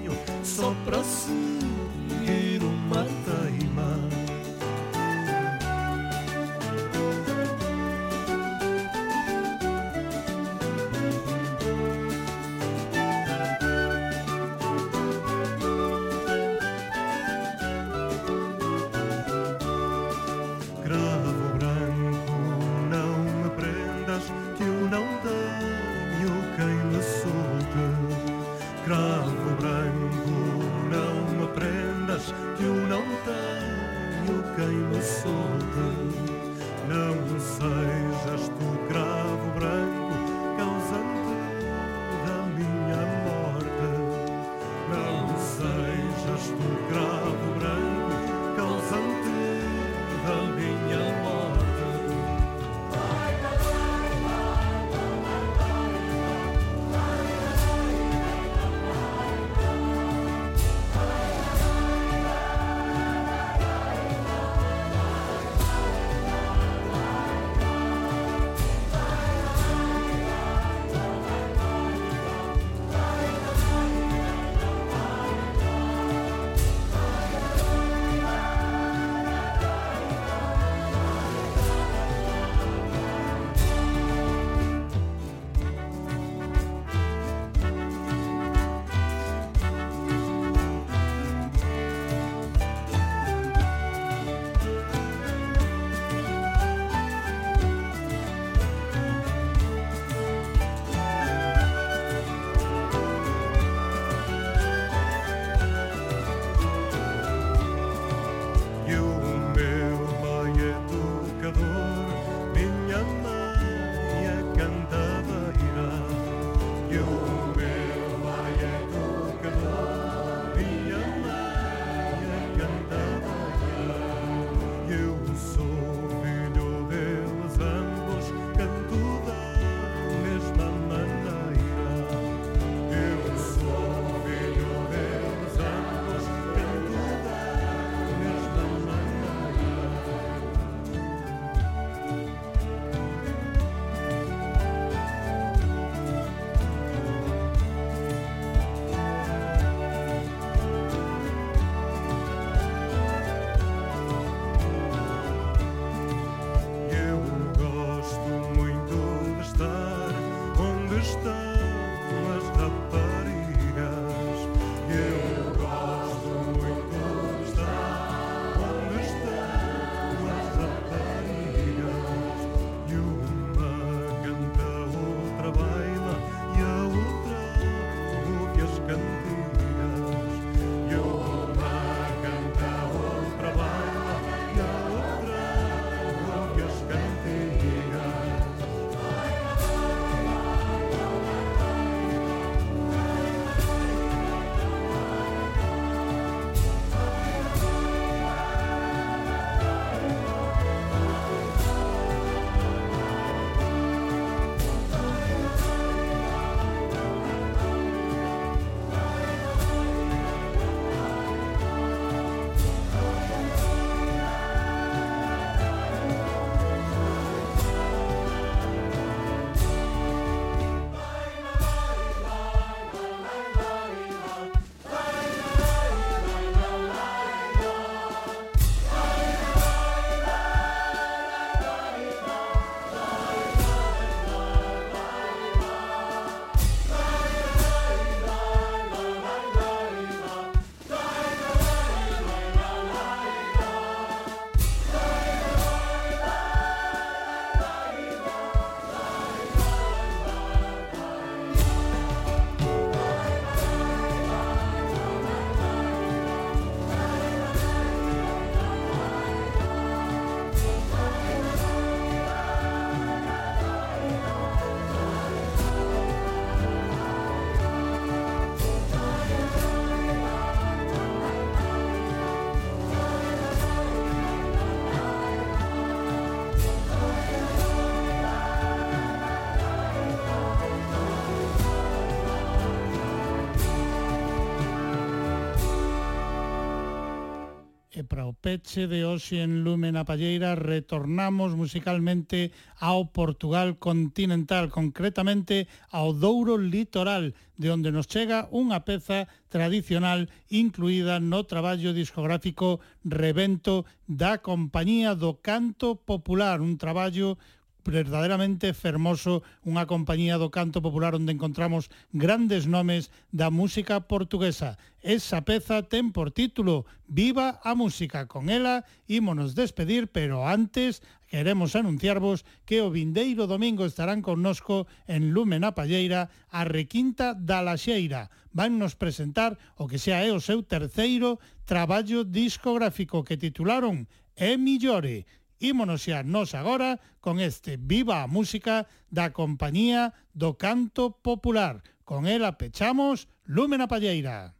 [288.41, 292.49] peche de hoxe en Lumen a Palleira retornamos musicalmente
[292.81, 301.21] ao Portugal continental, concretamente ao Douro Litoral, de onde nos chega unha peza tradicional incluída
[301.21, 307.37] no traballo discográfico Revento da Compañía do Canto Popular, un traballo
[307.83, 314.77] verdadeiramente fermoso, unha compañía do canto popular onde encontramos grandes nomes da música portuguesa.
[315.01, 318.29] Esa peza ten por título Viva a Música.
[318.29, 321.01] Con ela ímonos despedir, pero antes
[321.31, 327.65] queremos anunciarvos que o vindeiro domingo estarán connosco en Lume na Palleira a Requinta da
[327.65, 328.29] Laxeira.
[328.53, 334.05] Van nos presentar o que xa é o seu terceiro traballo discográfico que titularon
[334.35, 335.25] É Millore
[335.61, 341.85] Ímonos xa nos agora con este Viva a Música da Compañía do Canto Popular.
[342.01, 344.57] Con ela pechamos Lúmena Palleira.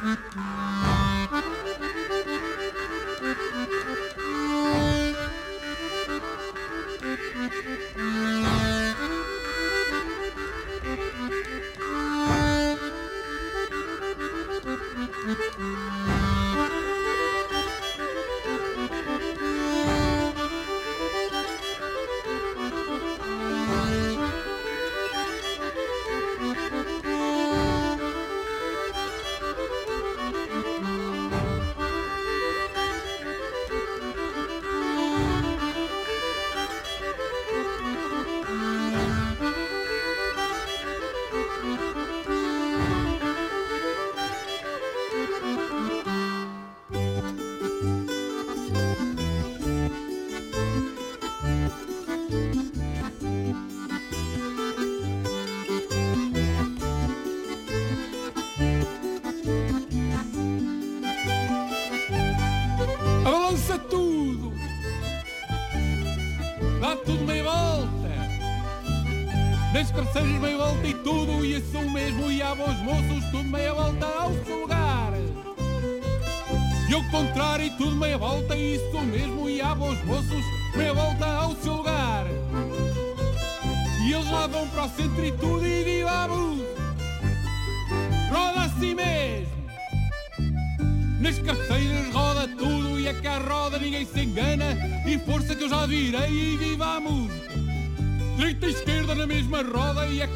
[0.00, 0.67] Thank you.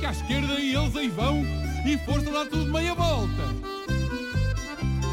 [0.02, 1.44] A cá à esquerda e eles aí vão
[1.86, 3.42] E força dá tudo meia volta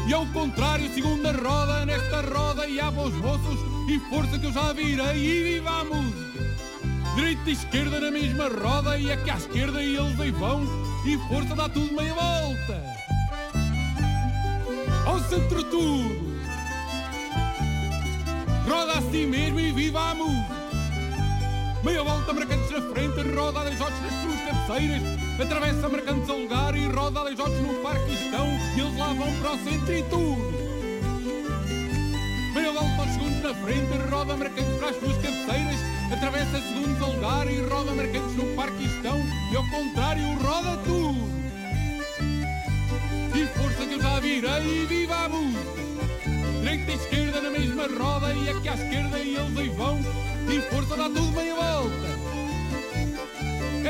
[0.08, 4.52] E ao contrário, segunda roda, nesta roda e há bons moços E força que eu
[4.52, 6.30] já virei e viva a música
[7.14, 10.64] Direita e esquerda na mesma roda e a cá à esquerda e eles aí vão
[11.06, 12.90] E força dá tudo meia volta
[15.06, 16.30] ao centro tudo.
[18.68, 20.60] Roda assim mesmo e viva a música.
[21.82, 24.29] Meia volta marcantes na frente, roda aleijotes nas
[25.42, 29.54] atravessa marcantes a lugar e roda aleijotes no parque estão, e eles lá vão para
[29.54, 30.60] o centro e tudo.
[32.54, 35.80] Meia volta aos segundos na frente, roda marcantes para as suas cabeceiras,
[36.12, 39.18] atravessa segundos a lugar e roda marcantes no parque estão,
[39.52, 41.40] e ao contrário roda tudo.
[43.34, 45.80] E força que eu já virei e viva a música
[46.60, 49.98] Direita e esquerda na mesma roda E aqui à esquerda e eles aí vão
[50.48, 51.49] E força dá tudo volta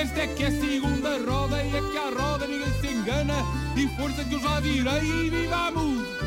[0.01, 3.35] Esta é que é a segunda roda E aqui à roda ninguém se engana
[3.77, 6.25] E força que eu já virei e viva a música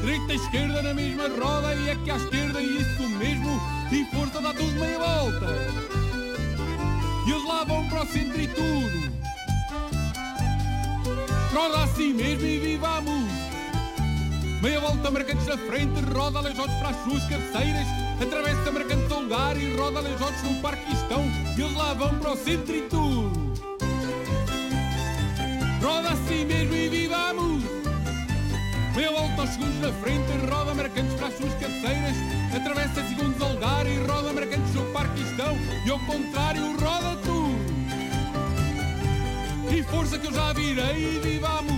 [0.00, 3.60] Direita e esquerda na mesma roda E aqui à esquerda e isso mesmo
[3.92, 5.46] E força dá tudo meia volta
[7.24, 9.08] E eles lá vão para o centro e tudo
[11.54, 13.17] roda assim mesmo e viva a música.
[14.60, 17.86] Meia volta marcantes na frente, roda aleijotes para as suas cabeceiras,
[18.20, 21.22] atravessa marcantes ao lugar e roda aleijotes no parque estão,
[21.56, 23.30] e eles lá vão para o centro e tudo.
[25.80, 27.72] Roda assim mesmo e viva a música.
[28.96, 32.16] Meia volta aos segundos na frente, roda marcantes para as suas cabeceiras,
[32.52, 35.56] atravessa segundos ao lugar e roda marcantes no parque estão,
[35.86, 37.58] e ao contrário roda tudo.
[39.72, 41.77] E força que eu já virei e viva a música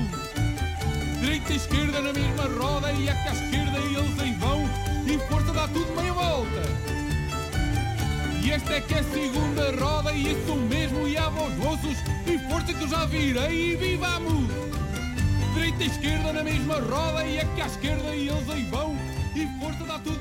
[1.41, 4.65] Direita e esquerda na mesma roda E aqui à esquerda e eles aí vão.
[5.07, 6.63] E força dá tudo meia volta.
[8.43, 11.97] E esta é que é a segunda roda E isso mesmo e há bons moços
[12.27, 14.55] E força que eu já virei e viva a música
[15.55, 18.97] Direita e esquerda na mesma roda e aqui à esquerda e eles aí vão.
[19.35, 20.20] E força dá tudo